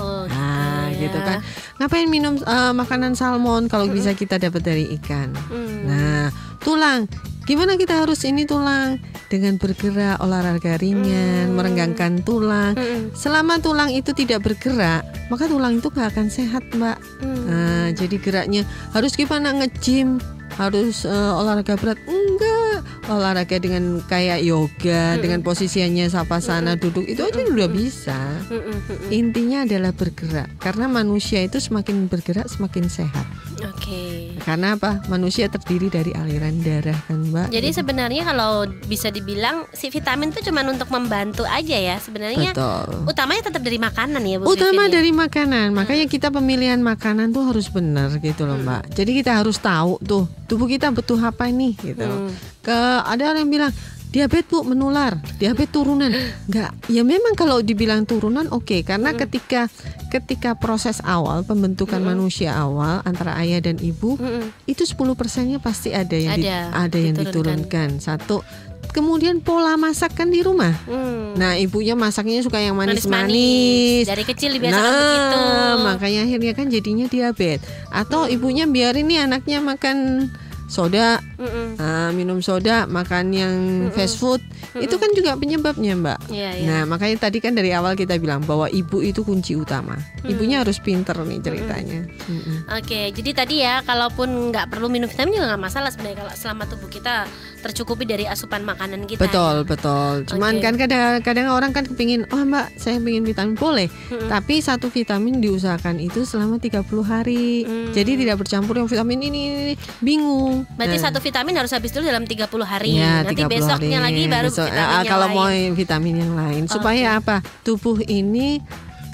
gitu, 1.05 1.13
gitu 1.13 1.19
ya. 1.21 1.27
kan. 1.27 1.39
Ngapain 1.79 2.09
minum 2.09 2.35
eh, 2.37 2.73
makanan 2.73 3.13
salmon 3.13 3.69
kalau 3.69 3.87
bisa 3.87 4.13
kita 4.13 4.41
dapat 4.41 4.63
dari 4.65 4.85
ikan. 4.97 5.31
Hmm. 5.53 5.85
Nah, 5.85 6.25
tulang. 6.61 7.07
Gimana 7.45 7.77
kita 7.77 8.01
harus 8.01 8.25
ini 8.25 8.49
tulang 8.49 8.97
dengan 9.29 9.61
bergerak 9.61 10.17
olahraga 10.17 10.81
ringan, 10.81 11.53
Hmm. 11.53 11.61
merenggangkan 11.61 12.25
tulang. 12.25 12.73
Hmm. 12.73 13.13
Selama 13.13 13.61
tulang 13.61 13.93
itu 13.93 14.17
tidak 14.17 14.49
bergerak, 14.49 15.05
maka 15.29 15.45
tulang 15.45 15.77
itu 15.77 15.93
gak 15.93 16.17
akan 16.17 16.33
sehat, 16.33 16.65
Mbak. 16.73 16.97
Hmm. 17.21 17.45
Nah, 17.45 17.87
jadi 17.93 18.17
geraknya 18.17 18.65
harus 18.97 19.13
gimana 19.13 19.53
nge-gym, 19.61 20.25
harus 20.59 21.07
eh, 21.07 21.33
olahraga 21.35 21.75
berat. 21.79 21.99
Enggak, 22.07 22.79
olahraga 23.11 23.57
dengan 23.61 24.01
kayak 24.07 24.43
yoga, 24.43 25.19
dengan 25.19 25.41
posisinya 25.45 26.07
sapasana 26.09 26.79
duduk 26.79 27.05
itu 27.05 27.21
aja 27.23 27.41
udah 27.45 27.69
bisa. 27.71 28.19
Hmm, 28.49 28.61
hmm, 28.61 28.79
hmm, 28.79 28.97
hmm. 28.99 29.11
Intinya 29.11 29.59
adalah 29.67 29.93
bergerak. 29.93 30.49
Karena 30.59 30.87
manusia 30.91 31.43
itu 31.43 31.59
semakin 31.59 32.07
bergerak 32.09 32.47
semakin 32.49 32.87
sehat. 32.89 33.27
Oke. 33.63 34.35
Karena 34.43 34.75
apa? 34.75 35.05
Manusia 35.07 35.47
terdiri 35.47 35.87
dari 35.93 36.11
aliran 36.11 36.59
darah 36.65 36.97
kan, 37.07 37.31
Mbak. 37.31 37.49
Jadi 37.55 37.69
sebenarnya 37.71 38.23
kalau 38.27 38.67
bisa 38.91 39.09
dibilang 39.15 39.69
si 39.71 39.89
vitamin 39.93 40.35
itu 40.35 40.51
cuma 40.51 40.67
untuk 40.67 40.91
membantu 40.91 41.47
aja 41.47 41.77
ya 41.79 41.97
sebenarnya. 42.03 42.51
betul. 42.51 43.07
Utamanya 43.07 43.43
tetap 43.47 43.63
dari 43.63 43.79
makanan 43.79 44.23
ya 44.27 44.37
Bu 44.43 44.51
Utama 44.51 44.85
Vivin, 44.85 44.91
ya? 44.91 44.95
dari 44.99 45.11
makanan, 45.15 45.67
makanya 45.77 46.07
kita 46.11 46.29
pemilihan 46.35 46.81
makanan 46.83 47.31
tuh 47.31 47.55
harus 47.55 47.71
benar 47.71 48.11
gitu 48.19 48.49
loh 48.49 48.59
mbak. 48.59 48.91
Jadi 48.95 49.11
kita 49.23 49.39
harus 49.39 49.61
tahu 49.61 50.01
tuh 50.03 50.25
tubuh 50.51 50.67
kita 50.67 50.91
butuh 50.91 51.19
apa 51.21 51.49
nih 51.51 51.73
gitu. 51.79 52.05
Hmm. 52.05 52.31
Ke 52.65 52.77
ada 53.05 53.35
orang 53.35 53.47
yang 53.47 53.53
bilang 53.53 53.73
diabetes 54.15 54.47
bu 54.47 54.63
menular, 54.63 55.19
diabetes 55.35 55.75
turunan. 55.75 56.15
Enggak, 56.47 56.71
ya 56.87 57.03
memang 57.03 57.35
kalau 57.35 57.59
dibilang 57.59 58.07
turunan 58.07 58.47
oke 58.47 58.81
karena 58.81 59.11
ketika 59.13 59.67
ketika 60.09 60.55
proses 60.55 61.03
awal 61.03 61.43
pembentukan 61.43 61.99
manusia 61.99 62.55
awal 62.55 63.03
antara 63.03 63.35
ayah 63.37 63.59
dan 63.59 63.75
ibu 63.77 64.15
Hmm, 64.15 64.47
hmm. 64.47 64.49
itu 64.65 64.87
10 64.87 64.95
persennya 65.13 65.59
pasti 65.59 65.91
ada 65.91 66.15
yang 66.15 66.39
di- 66.39 66.47
Ada, 66.47 66.87
ada 66.87 66.95
yang 66.97 67.19
diturunkan. 67.19 67.67
diturunkan. 67.67 67.89
Satu 67.99 68.47
kemudian 68.87 69.43
pola 69.43 69.75
masakan 69.75 70.31
di 70.31 70.39
rumah. 70.39 70.71
Hmm. 70.87 71.35
Nah, 71.35 71.59
ibunya 71.59 71.93
masaknya 71.95 72.39
suka 72.39 72.63
yang 72.63 72.79
Manis-manis. 72.79 73.11
manis-manis. 73.11 74.05
Dari 74.07 74.23
kecil 74.23 74.55
dibiasakan 74.55 74.87
nah, 74.87 75.03
begitu. 75.03 75.43
makanya 75.83 76.21
akhirnya 76.23 76.53
kan 76.55 76.67
jadinya 76.69 77.07
diabetes. 77.09 77.59
Atau 77.91 78.23
Hmm. 78.23 78.31
ibunya 78.31 78.65
biarin 78.65 79.03
nih 79.05 79.27
anaknya 79.27 79.59
makan 79.59 80.31
soda, 80.67 81.21
Mm-mm. 81.37 81.77
ah, 81.77 82.11
minum 82.17 82.41
soda, 82.41 82.89
makan 82.89 83.35
yang 83.35 83.55
fast 83.93 84.17
food. 84.17 84.41
Itu 84.75 84.97
kan 84.97 85.13
juga 85.13 85.37
penyebabnya, 85.37 85.95
Mbak. 85.95 86.19
Iya, 86.33 86.51
iya. 86.57 86.67
Nah, 86.67 86.83
makanya 86.89 87.29
tadi 87.29 87.39
kan 87.39 87.55
dari 87.55 87.71
awal 87.71 87.95
kita 87.95 88.17
bilang 88.19 88.43
bahwa 88.43 88.67
ibu 88.73 89.05
itu 89.05 89.23
kunci 89.23 89.55
utama. 89.55 89.95
Hmm. 89.95 90.33
Ibunya 90.33 90.65
harus 90.65 90.81
pinter 90.81 91.15
nih 91.15 91.41
ceritanya. 91.45 92.01
Mm-mm. 92.27 92.59
Oke, 92.75 93.13
jadi 93.13 93.31
tadi 93.37 93.63
ya, 93.63 93.85
kalaupun 93.85 94.51
nggak 94.51 94.73
perlu 94.73 94.89
minum 94.89 95.07
vitamin 95.07 95.37
juga 95.39 95.55
nggak 95.55 95.63
masalah 95.63 95.91
sebenarnya 95.93 96.27
kalau 96.27 96.35
selama 96.35 96.63
tubuh 96.67 96.91
kita 96.91 97.29
tercukupi 97.65 98.05
dari 98.05 98.25
asupan 98.25 98.61
makanan 98.63 99.09
kita. 99.09 99.19
Betul, 99.19 99.65
betul. 99.65 100.29
Cuman 100.29 100.55
Oke. 100.55 100.63
kan 100.63 100.75
kadang-kadang 100.77 101.47
orang 101.49 101.73
kan 101.73 101.83
kepingin, 101.83 102.29
oh 102.29 102.45
mbak, 102.45 102.77
saya 102.77 103.01
pengen 103.01 103.25
vitamin 103.25 103.57
boleh. 103.57 103.89
Tapi 104.29 104.61
satu 104.61 104.87
vitamin 104.87 105.41
diusahakan 105.41 105.97
itu 105.99 106.23
selama 106.23 106.57
30 106.57 106.85
hari. 107.01 107.65
Hmm. 107.65 107.91
Jadi 107.91 108.21
tidak 108.21 108.37
bercampur 108.39 108.77
yang 108.77 108.87
vitamin 108.87 109.19
ini, 109.19 109.33
ini, 109.35 109.41
ini. 109.65 109.75
bingung. 109.99 110.69
Berarti 110.75 110.97
Nah, 110.97 111.05
satu 111.09 111.19
vitamin 111.19 111.55
harus 111.57 111.73
habis 111.73 111.91
dulu 111.91 112.05
dalam 112.05 112.23
30 112.23 112.45
hari. 112.63 112.95
Ya, 112.95 113.25
Nanti 113.25 113.41
30 113.41 113.49
besoknya 113.49 113.99
hari. 113.99 114.07
lagi 114.07 114.23
baru 114.29 114.49
Besok- 114.49 114.69
vitamin 114.69 114.85
yang 114.95 115.09
kalau 115.09 115.27
lain. 115.27 115.37
mau 115.37 115.49
vitamin 115.75 116.15
yang 116.21 116.33
lain 116.35 116.63
supaya 116.67 117.07
apa? 117.17 117.37
Tubuh 117.63 118.05
ini 118.05 118.61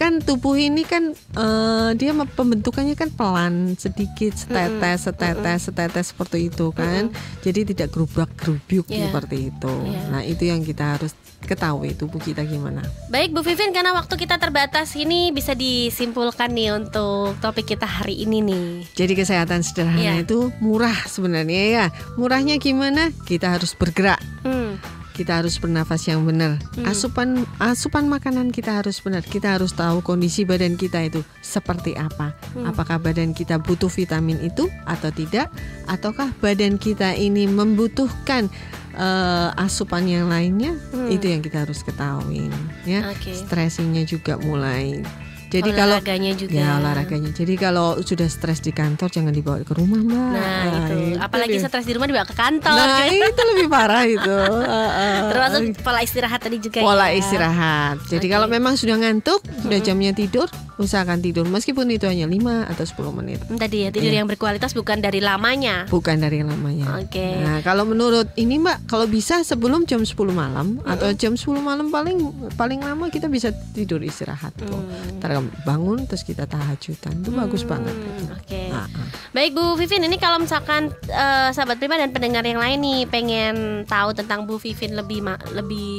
kan 0.01 0.25
tubuh 0.25 0.57
ini 0.57 0.81
kan 0.83 1.13
eh, 1.13 1.91
dia 1.93 2.17
pembentukannya 2.17 2.97
kan 2.97 3.13
pelan 3.13 3.77
sedikit 3.77 4.33
setetes 4.33 5.05
setetes 5.05 5.69
setetes 5.69 6.07
seperti 6.17 6.49
itu 6.49 6.73
kan. 6.73 7.13
Jadi 7.45 7.77
tidak 7.77 7.93
gerubak 7.93 8.33
gerubuk 8.41 8.89
Iya. 8.89 9.13
seperti 9.13 9.53
itu. 9.53 9.75
Iya. 9.85 10.01
Nah, 10.09 10.23
itu 10.25 10.49
yang 10.49 10.65
kita 10.65 10.97
harus 10.97 11.13
ketahui 11.41 11.93
tubuh 11.93 12.21
kita 12.21 12.45
gimana. 12.45 12.81
Baik 13.09 13.33
Bu 13.33 13.41
Vivin, 13.41 13.73
karena 13.73 13.93
waktu 13.93 14.13
kita 14.15 14.37
terbatas 14.37 14.93
ini 14.93 15.33
bisa 15.33 15.53
disimpulkan 15.53 16.53
nih 16.53 16.77
untuk 16.77 17.37
topik 17.41 17.65
kita 17.67 17.85
hari 17.85 18.25
ini 18.25 18.41
nih. 18.41 18.69
Jadi 18.93 19.13
kesehatan 19.17 19.61
sederhana 19.61 20.01
Iya. 20.01 20.25
itu 20.25 20.53
murah 20.61 20.97
sebenarnya 21.05 21.63
ya. 21.69 21.87
Murahnya 22.17 22.57
gimana? 22.57 23.13
Kita 23.25 23.57
harus 23.57 23.73
bergerak. 23.73 24.21
Hmm. 24.45 24.77
Kita 25.21 25.37
harus 25.37 25.61
bernafas 25.61 26.09
yang 26.09 26.25
benar. 26.25 26.57
Asupan 26.89 27.45
asupan 27.61 28.09
makanan 28.09 28.49
kita 28.49 28.81
harus 28.81 29.05
benar. 29.05 29.21
Kita 29.21 29.61
harus 29.61 29.77
tahu 29.77 30.01
kondisi 30.01 30.49
badan 30.49 30.81
kita 30.81 31.05
itu 31.05 31.21
seperti 31.45 31.93
apa. 31.93 32.33
Apakah 32.65 32.97
badan 32.97 33.37
kita 33.37 33.61
butuh 33.61 33.93
vitamin 33.93 34.41
itu 34.41 34.73
atau 34.89 35.13
tidak? 35.13 35.53
Ataukah 35.85 36.33
badan 36.41 36.81
kita 36.81 37.13
ini 37.13 37.45
membutuhkan 37.45 38.49
eh, 38.97 39.49
asupan 39.61 40.09
yang 40.09 40.33
lainnya? 40.33 40.73
Itu 41.13 41.29
yang 41.29 41.45
kita 41.45 41.69
harus 41.69 41.85
ketahui 41.85 42.49
ya. 42.89 43.05
Oke. 43.13 43.37
Stressingnya 43.37 44.09
juga 44.09 44.41
mulai. 44.41 45.05
Jadi 45.51 45.71
kalau 45.75 45.99
Olahraganya 45.99 46.33
juga. 46.39 46.55
Ya 46.55 46.79
olahraganya. 46.79 47.31
Jadi 47.35 47.55
kalau 47.59 47.99
sudah 47.99 48.31
stres 48.31 48.63
di 48.63 48.71
kantor 48.71 49.11
jangan 49.11 49.35
dibawa 49.35 49.67
ke 49.67 49.75
rumah 49.75 49.99
mbak. 49.99 50.31
Nah, 50.31 50.65
itu. 50.87 50.99
Apalagi 51.19 51.59
dia. 51.59 51.67
stres 51.67 51.85
di 51.91 51.93
rumah 51.99 52.07
dibawa 52.07 52.23
ke 52.23 52.37
kantor. 52.39 52.79
Nah 52.79 53.03
kan? 53.03 53.11
itu 53.11 53.43
lebih 53.51 53.67
parah 53.67 54.05
itu. 54.07 54.39
Heeh. 54.63 55.17
Termasuk 55.35 55.61
pola 55.83 56.01
istirahat 56.07 56.41
tadi 56.41 56.63
juga 56.63 56.79
pola 56.87 57.11
ya. 57.11 57.19
istirahat. 57.19 57.99
Jadi 58.07 58.31
Oke. 58.31 58.35
kalau 58.39 58.47
memang 58.47 58.79
sudah 58.79 58.95
ngantuk, 58.95 59.43
sudah 59.67 59.79
jamnya 59.83 60.15
tidur, 60.15 60.47
usahakan 60.81 61.21
tidur 61.21 61.45
meskipun 61.45 61.85
itu 61.93 62.09
hanya 62.09 62.25
5 62.25 62.65
atau 62.73 62.85
10 62.89 63.13
menit. 63.13 63.39
Hmm, 63.45 63.61
Tadi 63.61 63.85
ya 63.85 63.91
tidur 63.93 64.09
Iya. 64.09 64.25
yang 64.25 64.29
berkualitas 64.29 64.73
bukan 64.73 65.05
dari 65.05 65.21
lamanya. 65.21 65.85
Bukan 65.93 66.17
dari 66.17 66.41
lamanya. 66.41 66.97
Oke. 67.05 67.37
Nah, 67.37 67.61
kalau 67.61 67.85
menurut 67.85 68.33
ini 68.41 68.57
Mbak, 68.57 68.89
kalau 68.89 69.05
bisa 69.05 69.45
sebelum 69.45 69.85
jam 69.85 70.01
10 70.01 70.17
malam 70.33 70.81
atau 70.89 71.13
jam 71.13 71.37
10 71.37 71.61
malam 71.61 71.93
paling 71.93 72.17
paling 72.57 72.81
lama 72.81 73.13
kita 73.13 73.29
bisa 73.29 73.53
tidur 73.77 74.01
istirahat 74.01 74.57
tuh. 74.57 74.73
Hmm. 74.73 75.21
Ntar 75.21 75.37
bangun 75.69 76.09
terus 76.09 76.25
kita 76.25 76.49
tahajudan. 76.49 77.21
Itu 77.21 77.31
bagus 77.31 77.63
banget 77.63 77.93
itu. 77.93 78.25
Oke. 78.33 78.63
Nah, 78.73 78.89
ah. 78.89 79.07
Baik 79.37 79.53
Bu 79.53 79.77
Vivin, 79.77 80.03
ini 80.09 80.17
kalau 80.17 80.41
misalkan 80.41 80.89
eh, 81.07 81.49
sahabat 81.53 81.77
prima 81.77 82.01
dan 82.01 82.11
pendengar 82.11 82.43
yang 82.43 82.59
lain 82.59 82.81
nih 82.81 83.01
pengen 83.05 83.85
tahu 83.85 84.17
tentang 84.17 84.49
Bu 84.49 84.57
Vivin 84.57 84.97
lebih 84.97 85.21
lebih 85.53 85.91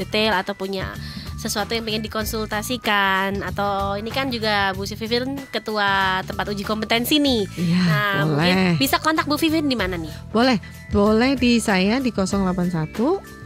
detail 0.00 0.32
atau 0.32 0.56
punya 0.56 0.96
sesuatu 1.40 1.72
yang 1.72 1.88
pengen 1.88 2.04
dikonsultasikan 2.04 3.40
atau 3.40 3.96
ini 3.96 4.12
kan 4.12 4.28
juga 4.28 4.76
Bu 4.76 4.84
Vivin 4.84 5.40
ketua 5.48 6.20
tempat 6.28 6.52
uji 6.52 6.68
kompetensi 6.68 7.16
nih. 7.16 7.48
Iya, 7.56 7.80
nah, 7.88 8.28
mungkin 8.28 8.56
boleh. 8.60 8.76
bisa 8.76 9.00
kontak 9.00 9.24
Bu 9.24 9.40
Vivin 9.40 9.64
di 9.64 9.72
mana 9.72 9.96
nih? 9.96 10.12
Boleh, 10.36 10.60
boleh 10.92 11.40
di 11.40 11.56
saya 11.56 11.96
di 11.96 12.12
081 12.12 12.92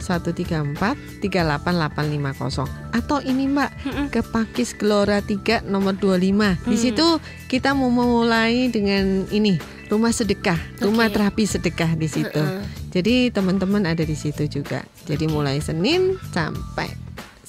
134 0.03 1.23
38850 1.23 2.91
atau 2.91 3.23
ini 3.23 3.47
Mbak 3.47 3.71
ke 4.11 4.19
Pakis 4.27 4.75
Gelora 4.75 5.23
3 5.23 5.63
nomor 5.63 5.95
25. 5.95 6.67
Di 6.67 6.75
situ 6.75 7.07
kita 7.47 7.71
mau 7.71 7.87
memulai 7.87 8.67
dengan 8.67 9.23
ini 9.31 9.55
rumah 9.87 10.11
sedekah, 10.11 10.59
rumah 10.83 11.07
Oke. 11.07 11.15
terapi 11.15 11.43
sedekah 11.47 11.95
di 11.95 12.11
situ. 12.11 12.43
Jadi 12.91 13.31
teman-teman 13.31 13.87
ada 13.87 14.03
di 14.03 14.15
situ 14.19 14.47
juga. 14.51 14.83
Jadi 15.07 15.27
mulai 15.27 15.59
Senin 15.59 16.19
sampai 16.31 17.04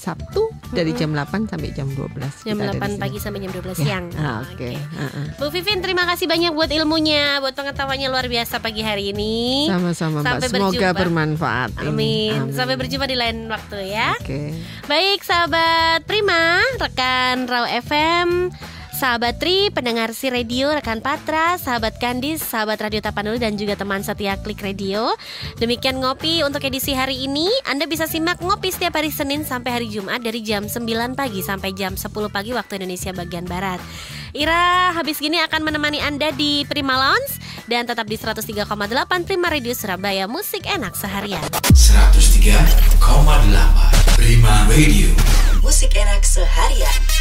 Sabtu 0.07 0.43
dari 0.69 0.95
jam 0.95 1.11
8 1.11 1.51
sampai 1.51 1.71
jam 1.71 1.91
12. 1.91 2.47
Jam 2.47 2.55
kita 2.55 2.71
di 2.71 2.79
8 2.79 2.87
sini. 2.87 2.97
pagi 2.97 3.19
sampai 3.19 3.39
jam 3.41 3.51
12 3.51 3.75
Ya, 3.75 3.75
siang. 3.77 4.05
ah, 4.15 4.47
Oke. 4.47 4.71
ah, 4.95 5.03
ah. 5.03 5.27
Bu 5.37 5.51
Vivin, 5.51 5.79
terima 5.79 6.07
kasih 6.07 6.25
banyak 6.25 6.53
buat 6.53 6.71
ilmunya, 6.71 7.39
buat 7.41 7.53
pengetahuannya 7.53 8.07
luar 8.07 8.27
biasa 8.27 8.59
pagi 8.59 8.81
hari 8.81 9.11
ini. 9.11 9.67
Sama-sama 9.67 10.23
Mbak. 10.23 10.31
Sampai 10.33 10.49
Semoga 10.49 10.71
berjumpa. 10.71 10.95
bermanfaat. 10.97 11.71
ini. 11.83 11.91
Amin. 12.31 12.39
Sampai 12.51 12.75
berjumpa 12.77 13.05
di 13.05 13.17
lain 13.17 13.47
waktu 13.47 13.79
ya. 13.89 14.15
Oke. 14.17 14.55
Baik 14.85 15.21
sahabat 15.21 16.07
Prima, 16.07 16.63
rekan 16.79 17.45
Raw 17.45 17.67
FM, 17.67 18.55
sahabat 18.97 19.37
Tri, 19.37 19.69
pendengar 19.69 20.17
si 20.17 20.33
radio, 20.33 20.73
rekan 20.73 21.05
Patra, 21.05 21.61
sahabat 21.61 22.01
Kandis, 22.01 22.41
sahabat 22.41 22.81
Radio 22.81 23.05
Tapanuli 23.05 23.37
dan 23.37 23.61
juga 23.61 23.77
teman 23.77 24.01
setia 24.01 24.41
Klik 24.41 24.65
Radio. 24.65 25.13
Demikian 25.61 26.01
ngopi 26.01 26.41
untuk 26.41 26.65
edisi 26.65 26.97
hari 26.97 27.29
ini. 27.29 27.45
Anda 27.69 27.85
bisa 27.85 28.09
simak 28.09 28.41
ngopi 28.41 28.73
setiap 28.73 28.97
hari 28.97 29.13
Senin 29.13 29.45
sampai 29.45 29.71
hari 29.77 29.93
Jumat 29.93 30.25
dari 30.25 30.41
jam 30.41 30.65
9 30.65 31.13
pagi 31.13 31.45
sampai 31.45 31.77
jam 31.77 31.93
10 31.93 32.09
pagi 32.33 32.57
waktu 32.57 32.81
Indonesia 32.81 33.13
bagian 33.13 33.45
Barat. 33.45 33.85
Ira 34.33 34.97
habis 34.97 35.21
gini 35.21 35.45
akan 35.45 35.61
menemani 35.61 36.01
Anda 36.01 36.33
di 36.33 36.65
Prima 36.65 36.97
Lounge 36.97 37.37
dan 37.69 37.85
tetap 37.85 38.09
di 38.09 38.17
103,8 38.17 38.65
Prima 39.29 39.53
Radio 39.53 39.77
Surabaya. 39.77 40.25
Musik 40.25 40.65
enak 40.65 40.97
seharian. 40.97 41.45
103,8 41.77 42.97
Prima 44.17 44.55
Radio 44.73 45.13
Musik 45.61 45.93
enak 45.93 46.25
seharian. 46.25 47.16